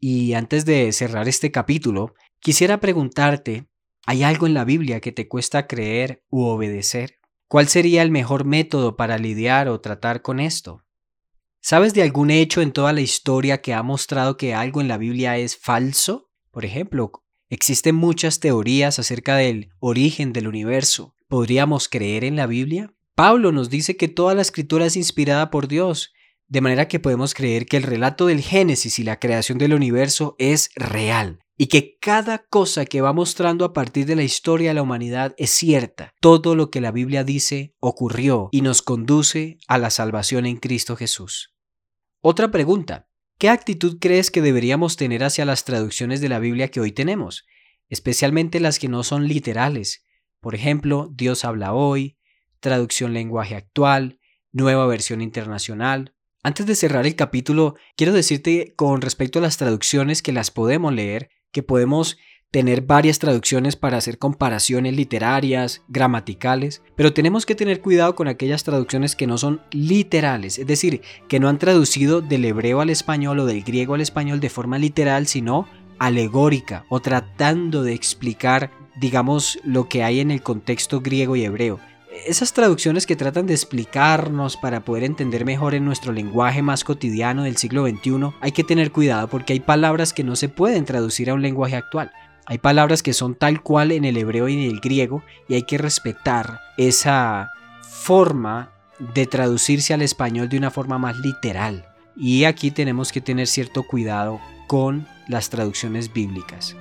Y 0.00 0.32
antes 0.32 0.64
de 0.64 0.92
cerrar 0.92 1.28
este 1.28 1.52
capítulo, 1.52 2.14
quisiera 2.40 2.80
preguntarte, 2.80 3.66
¿hay 4.06 4.22
algo 4.22 4.46
en 4.46 4.54
la 4.54 4.64
Biblia 4.64 5.00
que 5.00 5.12
te 5.12 5.28
cuesta 5.28 5.66
creer 5.66 6.24
u 6.30 6.44
obedecer? 6.44 7.15
¿Cuál 7.48 7.68
sería 7.68 8.02
el 8.02 8.10
mejor 8.10 8.44
método 8.44 8.96
para 8.96 9.18
lidiar 9.18 9.68
o 9.68 9.80
tratar 9.80 10.20
con 10.20 10.40
esto? 10.40 10.82
¿Sabes 11.60 11.94
de 11.94 12.02
algún 12.02 12.30
hecho 12.30 12.60
en 12.60 12.72
toda 12.72 12.92
la 12.92 13.02
historia 13.02 13.62
que 13.62 13.72
ha 13.72 13.84
mostrado 13.84 14.36
que 14.36 14.52
algo 14.52 14.80
en 14.80 14.88
la 14.88 14.98
Biblia 14.98 15.38
es 15.38 15.56
falso? 15.56 16.28
Por 16.50 16.64
ejemplo, 16.64 17.12
existen 17.48 17.94
muchas 17.94 18.40
teorías 18.40 18.98
acerca 18.98 19.36
del 19.36 19.70
origen 19.78 20.32
del 20.32 20.48
universo. 20.48 21.14
¿Podríamos 21.28 21.88
creer 21.88 22.24
en 22.24 22.34
la 22.34 22.46
Biblia? 22.46 22.92
Pablo 23.14 23.52
nos 23.52 23.70
dice 23.70 23.96
que 23.96 24.08
toda 24.08 24.34
la 24.34 24.42
escritura 24.42 24.86
es 24.86 24.96
inspirada 24.96 25.50
por 25.50 25.68
Dios 25.68 26.12
de 26.48 26.60
manera 26.60 26.88
que 26.88 27.00
podemos 27.00 27.34
creer 27.34 27.66
que 27.66 27.76
el 27.76 27.82
relato 27.84 28.26
del 28.26 28.40
Génesis 28.40 28.98
y 28.98 29.04
la 29.04 29.18
creación 29.18 29.58
del 29.58 29.74
universo 29.74 30.36
es 30.38 30.70
real 30.76 31.45
y 31.56 31.66
que 31.68 31.98
cada 31.98 32.38
cosa 32.38 32.84
que 32.84 33.00
va 33.00 33.12
mostrando 33.12 33.64
a 33.64 33.72
partir 33.72 34.06
de 34.06 34.16
la 34.16 34.22
historia 34.22 34.70
de 34.70 34.74
la 34.74 34.82
humanidad 34.82 35.34
es 35.38 35.50
cierta. 35.50 36.14
Todo 36.20 36.54
lo 36.54 36.70
que 36.70 36.80
la 36.80 36.92
Biblia 36.92 37.24
dice 37.24 37.74
ocurrió 37.80 38.48
y 38.52 38.60
nos 38.60 38.82
conduce 38.82 39.58
a 39.66 39.78
la 39.78 39.90
salvación 39.90 40.46
en 40.46 40.58
Cristo 40.58 40.96
Jesús. 40.96 41.54
Otra 42.20 42.50
pregunta. 42.50 43.08
¿Qué 43.38 43.50
actitud 43.50 43.98
crees 44.00 44.30
que 44.30 44.40
deberíamos 44.40 44.96
tener 44.96 45.22
hacia 45.22 45.44
las 45.44 45.64
traducciones 45.64 46.22
de 46.22 46.30
la 46.30 46.38
Biblia 46.38 46.68
que 46.68 46.80
hoy 46.80 46.92
tenemos? 46.92 47.44
Especialmente 47.88 48.60
las 48.60 48.78
que 48.78 48.88
no 48.88 49.02
son 49.02 49.28
literales. 49.28 50.04
Por 50.40 50.54
ejemplo, 50.54 51.10
Dios 51.12 51.44
habla 51.44 51.74
hoy, 51.74 52.16
traducción 52.60 53.12
lenguaje 53.12 53.54
actual, 53.54 54.20
nueva 54.52 54.86
versión 54.86 55.20
internacional, 55.20 56.16
antes 56.46 56.64
de 56.64 56.76
cerrar 56.76 57.08
el 57.08 57.16
capítulo, 57.16 57.74
quiero 57.96 58.12
decirte 58.12 58.72
con 58.76 59.00
respecto 59.00 59.40
a 59.40 59.42
las 59.42 59.56
traducciones 59.56 60.22
que 60.22 60.30
las 60.30 60.52
podemos 60.52 60.94
leer, 60.94 61.28
que 61.56 61.62
podemos 61.62 62.18
tener 62.50 62.82
varias 62.82 63.18
traducciones 63.18 63.76
para 63.76 63.96
hacer 63.96 64.18
comparaciones 64.18 64.94
literarias, 64.94 65.80
gramaticales, 65.88 66.82
pero 66.96 67.14
tenemos 67.14 67.46
que 67.46 67.54
tener 67.54 67.80
cuidado 67.80 68.14
con 68.14 68.28
aquellas 68.28 68.62
traducciones 68.62 69.16
que 69.16 69.26
no 69.26 69.38
son 69.38 69.62
literales, 69.70 70.58
es 70.58 70.66
decir, 70.66 71.00
que 71.28 71.40
no 71.40 71.48
han 71.48 71.58
traducido 71.58 72.20
del 72.20 72.44
hebreo 72.44 72.82
al 72.82 72.90
español 72.90 73.38
o 73.38 73.46
del 73.46 73.62
griego 73.62 73.94
al 73.94 74.02
español 74.02 74.38
de 74.38 74.50
forma 74.50 74.76
literal, 74.76 75.26
sino 75.26 75.66
alegórica 75.98 76.84
o 76.90 77.00
tratando 77.00 77.82
de 77.82 77.94
explicar, 77.94 78.70
digamos, 79.00 79.58
lo 79.64 79.88
que 79.88 80.04
hay 80.04 80.20
en 80.20 80.30
el 80.30 80.42
contexto 80.42 81.00
griego 81.00 81.36
y 81.36 81.44
hebreo 81.44 81.80
esas 82.26 82.52
traducciones 82.52 83.06
que 83.06 83.16
tratan 83.16 83.46
de 83.46 83.54
explicarnos 83.54 84.56
para 84.56 84.80
poder 84.80 85.04
entender 85.04 85.44
mejor 85.44 85.74
en 85.74 85.84
nuestro 85.84 86.12
lenguaje 86.12 86.62
más 86.62 86.84
cotidiano 86.84 87.42
del 87.42 87.56
siglo 87.56 87.86
XXI, 87.86 88.32
hay 88.40 88.52
que 88.52 88.64
tener 88.64 88.92
cuidado 88.92 89.28
porque 89.28 89.52
hay 89.52 89.60
palabras 89.60 90.12
que 90.12 90.24
no 90.24 90.36
se 90.36 90.48
pueden 90.48 90.84
traducir 90.84 91.30
a 91.30 91.34
un 91.34 91.42
lenguaje 91.42 91.76
actual. 91.76 92.12
Hay 92.46 92.58
palabras 92.58 93.02
que 93.02 93.12
son 93.12 93.34
tal 93.34 93.62
cual 93.62 93.92
en 93.92 94.04
el 94.04 94.16
hebreo 94.16 94.48
y 94.48 94.54
en 94.54 94.70
el 94.70 94.80
griego 94.80 95.22
y 95.48 95.54
hay 95.54 95.62
que 95.62 95.78
respetar 95.78 96.60
esa 96.76 97.50
forma 97.82 98.70
de 99.14 99.26
traducirse 99.26 99.92
al 99.92 100.02
español 100.02 100.48
de 100.48 100.58
una 100.58 100.70
forma 100.70 100.98
más 100.98 101.18
literal. 101.18 101.86
Y 102.16 102.44
aquí 102.44 102.70
tenemos 102.70 103.12
que 103.12 103.20
tener 103.20 103.46
cierto 103.46 103.82
cuidado 103.82 104.40
con 104.68 105.06
las 105.28 105.50
traducciones 105.50 106.12
bíblicas. 106.12 106.76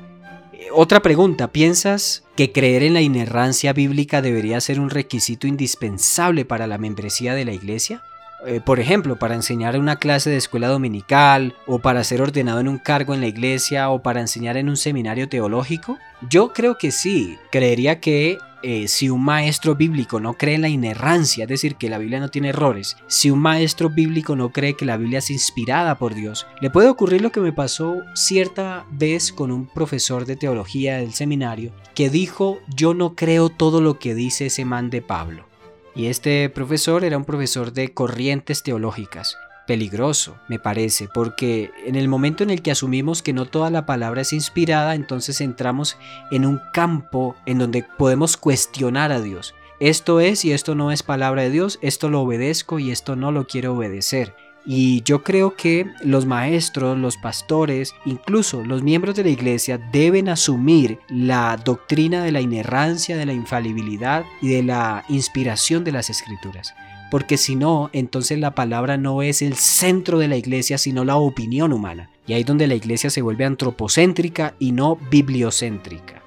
Otra 0.71 1.01
pregunta, 1.01 1.47
¿piensas 1.49 2.23
que 2.35 2.51
creer 2.51 2.83
en 2.83 2.93
la 2.93 3.01
inerrancia 3.01 3.73
bíblica 3.73 4.21
debería 4.21 4.59
ser 4.61 4.79
un 4.79 4.89
requisito 4.89 5.47
indispensable 5.47 6.45
para 6.45 6.67
la 6.67 6.77
membresía 6.77 7.33
de 7.33 7.45
la 7.45 7.53
iglesia? 7.53 8.03
Eh, 8.45 8.61
por 8.63 8.79
ejemplo, 8.79 9.17
para 9.17 9.33
enseñar 9.33 9.75
en 9.75 9.81
una 9.81 9.97
clase 9.97 10.29
de 10.29 10.37
escuela 10.37 10.67
dominical, 10.67 11.55
o 11.65 11.79
para 11.79 12.03
ser 12.03 12.21
ordenado 12.21 12.59
en 12.59 12.67
un 12.67 12.77
cargo 12.77 13.13
en 13.13 13.21
la 13.21 13.27
iglesia, 13.27 13.89
o 13.89 14.03
para 14.03 14.21
enseñar 14.21 14.57
en 14.57 14.69
un 14.69 14.77
seminario 14.77 15.27
teológico? 15.29 15.97
Yo 16.29 16.53
creo 16.53 16.77
que 16.77 16.91
sí. 16.91 17.37
Creería 17.51 17.99
que 17.99 18.37
eh, 18.67 18.87
si 18.87 19.11
un 19.11 19.23
maestro 19.23 19.75
bíblico 19.75 20.19
no 20.19 20.33
cree 20.33 20.55
en 20.55 20.61
la 20.61 20.69
inerrancia, 20.69 21.43
es 21.43 21.49
decir, 21.49 21.75
que 21.75 21.87
la 21.87 21.99
Biblia 21.99 22.19
no 22.19 22.29
tiene 22.29 22.49
errores, 22.49 22.97
si 23.05 23.29
un 23.29 23.37
maestro 23.37 23.91
bíblico 23.91 24.35
no 24.35 24.51
cree 24.51 24.75
que 24.75 24.85
la 24.85 24.97
Biblia 24.97 25.19
es 25.19 25.29
inspirada 25.29 25.99
por 25.99 26.15
Dios, 26.15 26.47
le 26.61 26.71
puede 26.71 26.89
ocurrir 26.89 27.21
lo 27.21 27.31
que 27.31 27.41
me 27.41 27.53
pasó 27.53 27.97
cierta 28.15 28.87
vez 28.89 29.31
con 29.31 29.51
un 29.51 29.67
profesor 29.67 30.25
de 30.25 30.35
teología 30.35 30.97
del 30.97 31.13
seminario 31.13 31.73
que 31.93 32.09
dijo, 32.09 32.57
yo 32.75 32.95
no 32.95 33.15
creo 33.15 33.49
todo 33.49 33.81
lo 33.81 33.99
que 33.99 34.15
dice 34.15 34.47
ese 34.47 34.65
man 34.65 34.89
de 34.89 35.03
Pablo. 35.03 35.45
Y 35.93 36.07
este 36.07 36.49
profesor 36.49 37.05
era 37.05 37.17
un 37.17 37.23
profesor 37.23 37.71
de 37.71 37.93
corrientes 37.93 38.63
teológicas 38.63 39.37
peligroso, 39.65 40.37
me 40.47 40.59
parece, 40.59 41.07
porque 41.07 41.71
en 41.85 41.95
el 41.95 42.07
momento 42.07 42.43
en 42.43 42.49
el 42.49 42.61
que 42.61 42.71
asumimos 42.71 43.21
que 43.21 43.33
no 43.33 43.45
toda 43.45 43.69
la 43.69 43.85
palabra 43.85 44.21
es 44.21 44.33
inspirada, 44.33 44.95
entonces 44.95 45.41
entramos 45.41 45.97
en 46.31 46.45
un 46.45 46.61
campo 46.71 47.35
en 47.45 47.59
donde 47.59 47.83
podemos 47.83 48.37
cuestionar 48.37 49.11
a 49.11 49.21
Dios. 49.21 49.53
Esto 49.79 50.19
es 50.19 50.45
y 50.45 50.53
esto 50.53 50.73
no 50.75 50.91
es 50.91 51.03
palabra 51.03 51.43
de 51.43 51.49
Dios, 51.49 51.79
esto 51.81 52.09
lo 52.09 52.21
obedezco 52.21 52.79
y 52.79 52.91
esto 52.91 53.15
no 53.15 53.31
lo 53.31 53.45
quiero 53.45 53.73
obedecer. 53.73 54.33
Y 54.67 55.03
yo 55.03 55.21
creo 55.21 55.55
que 55.55 55.85
los 56.01 56.25
maestros, 56.25 56.97
los 56.97 57.17
pastores, 57.17 57.93
incluso 58.05 58.63
los 58.63 58.81
miembros 58.81 59.15
de 59.15 59.23
la 59.23 59.29
iglesia 59.29 59.77
deben 59.77 60.27
asumir 60.27 60.97
la 61.07 61.57
doctrina 61.57 62.23
de 62.23 62.31
la 62.31 62.41
inerrancia, 62.41 63.15
de 63.15 63.27
la 63.27 63.33
infalibilidad 63.33 64.25
y 64.41 64.47
de 64.47 64.63
la 64.63 65.03
inspiración 65.07 65.83
de 65.83 65.91
las 65.91 66.09
escrituras 66.09 66.73
porque 67.11 67.37
si 67.37 67.55
no, 67.55 67.89
entonces 67.93 68.39
la 68.39 68.55
palabra 68.55 68.97
no 68.97 69.21
es 69.21 69.41
el 69.41 69.55
centro 69.55 70.19
de 70.19 70.27
la 70.27 70.37
iglesia, 70.37 70.77
sino 70.77 71.05
la 71.05 71.17
opinión 71.17 71.73
humana. 71.73 72.09
Y 72.27 72.33
ahí 72.33 72.41
es 72.41 72.47
donde 72.47 72.67
la 72.67 72.75
iglesia 72.75 73.09
se 73.09 73.21
vuelve 73.21 73.45
antropocéntrica 73.45 74.55
y 74.59 74.71
no 74.71 74.97
bibliocéntrica. 75.09 76.23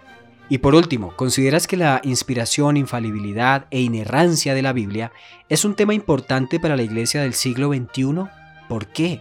Y 0.49 0.59
por 0.59 0.75
último, 0.75 1.15
¿consideras 1.15 1.67
que 1.67 1.77
la 1.77 2.01
inspiración, 2.05 2.77
infalibilidad 2.77 3.67
e 3.71 3.81
inerrancia 3.81 4.55
de 4.55 4.63
la 4.63 4.73
Biblia 4.73 5.13
es 5.49 5.65
un 5.65 5.75
tema 5.75 5.93
importante 5.93 6.59
para 6.59 6.77
la 6.77 6.83
iglesia 6.83 7.21
del 7.21 7.35
siglo 7.35 7.69
XXI? 7.69 8.25
¿Por 8.69 8.87
qué? 8.87 9.21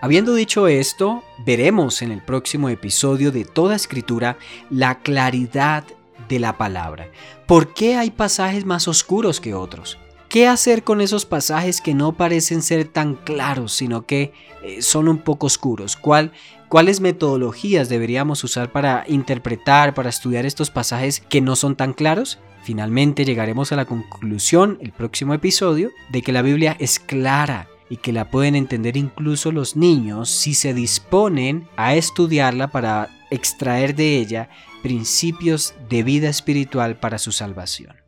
Habiendo 0.00 0.34
dicho 0.34 0.66
esto, 0.68 1.22
veremos 1.44 2.00
en 2.00 2.10
el 2.10 2.22
próximo 2.22 2.68
episodio 2.70 3.30
de 3.32 3.44
Toda 3.44 3.76
Escritura 3.76 4.38
la 4.70 5.00
claridad 5.00 5.84
de 6.28 6.38
la 6.38 6.56
palabra. 6.56 7.08
¿Por 7.46 7.74
qué 7.74 7.96
hay 7.96 8.10
pasajes 8.10 8.64
más 8.64 8.88
oscuros 8.88 9.40
que 9.40 9.54
otros? 9.54 9.98
¿Qué 10.32 10.48
hacer 10.48 10.82
con 10.82 11.02
esos 11.02 11.26
pasajes 11.26 11.82
que 11.82 11.92
no 11.92 12.16
parecen 12.16 12.62
ser 12.62 12.88
tan 12.88 13.16
claros, 13.16 13.74
sino 13.74 14.06
que 14.06 14.32
eh, 14.62 14.80
son 14.80 15.08
un 15.08 15.18
poco 15.18 15.46
oscuros? 15.46 15.94
¿Cuál, 15.94 16.32
¿Cuáles 16.70 17.02
metodologías 17.02 17.90
deberíamos 17.90 18.42
usar 18.42 18.72
para 18.72 19.04
interpretar, 19.08 19.92
para 19.92 20.08
estudiar 20.08 20.46
estos 20.46 20.70
pasajes 20.70 21.20
que 21.20 21.42
no 21.42 21.54
son 21.54 21.76
tan 21.76 21.92
claros? 21.92 22.38
Finalmente 22.62 23.26
llegaremos 23.26 23.72
a 23.72 23.76
la 23.76 23.84
conclusión, 23.84 24.78
el 24.80 24.92
próximo 24.92 25.34
episodio, 25.34 25.90
de 26.10 26.22
que 26.22 26.32
la 26.32 26.40
Biblia 26.40 26.78
es 26.80 26.98
clara 26.98 27.68
y 27.90 27.98
que 27.98 28.14
la 28.14 28.30
pueden 28.30 28.56
entender 28.56 28.96
incluso 28.96 29.52
los 29.52 29.76
niños 29.76 30.30
si 30.30 30.54
se 30.54 30.72
disponen 30.72 31.68
a 31.76 31.94
estudiarla 31.94 32.68
para 32.68 33.10
extraer 33.30 33.94
de 33.94 34.16
ella 34.16 34.48
principios 34.82 35.74
de 35.90 36.02
vida 36.02 36.30
espiritual 36.30 36.98
para 36.98 37.18
su 37.18 37.32
salvación. 37.32 38.01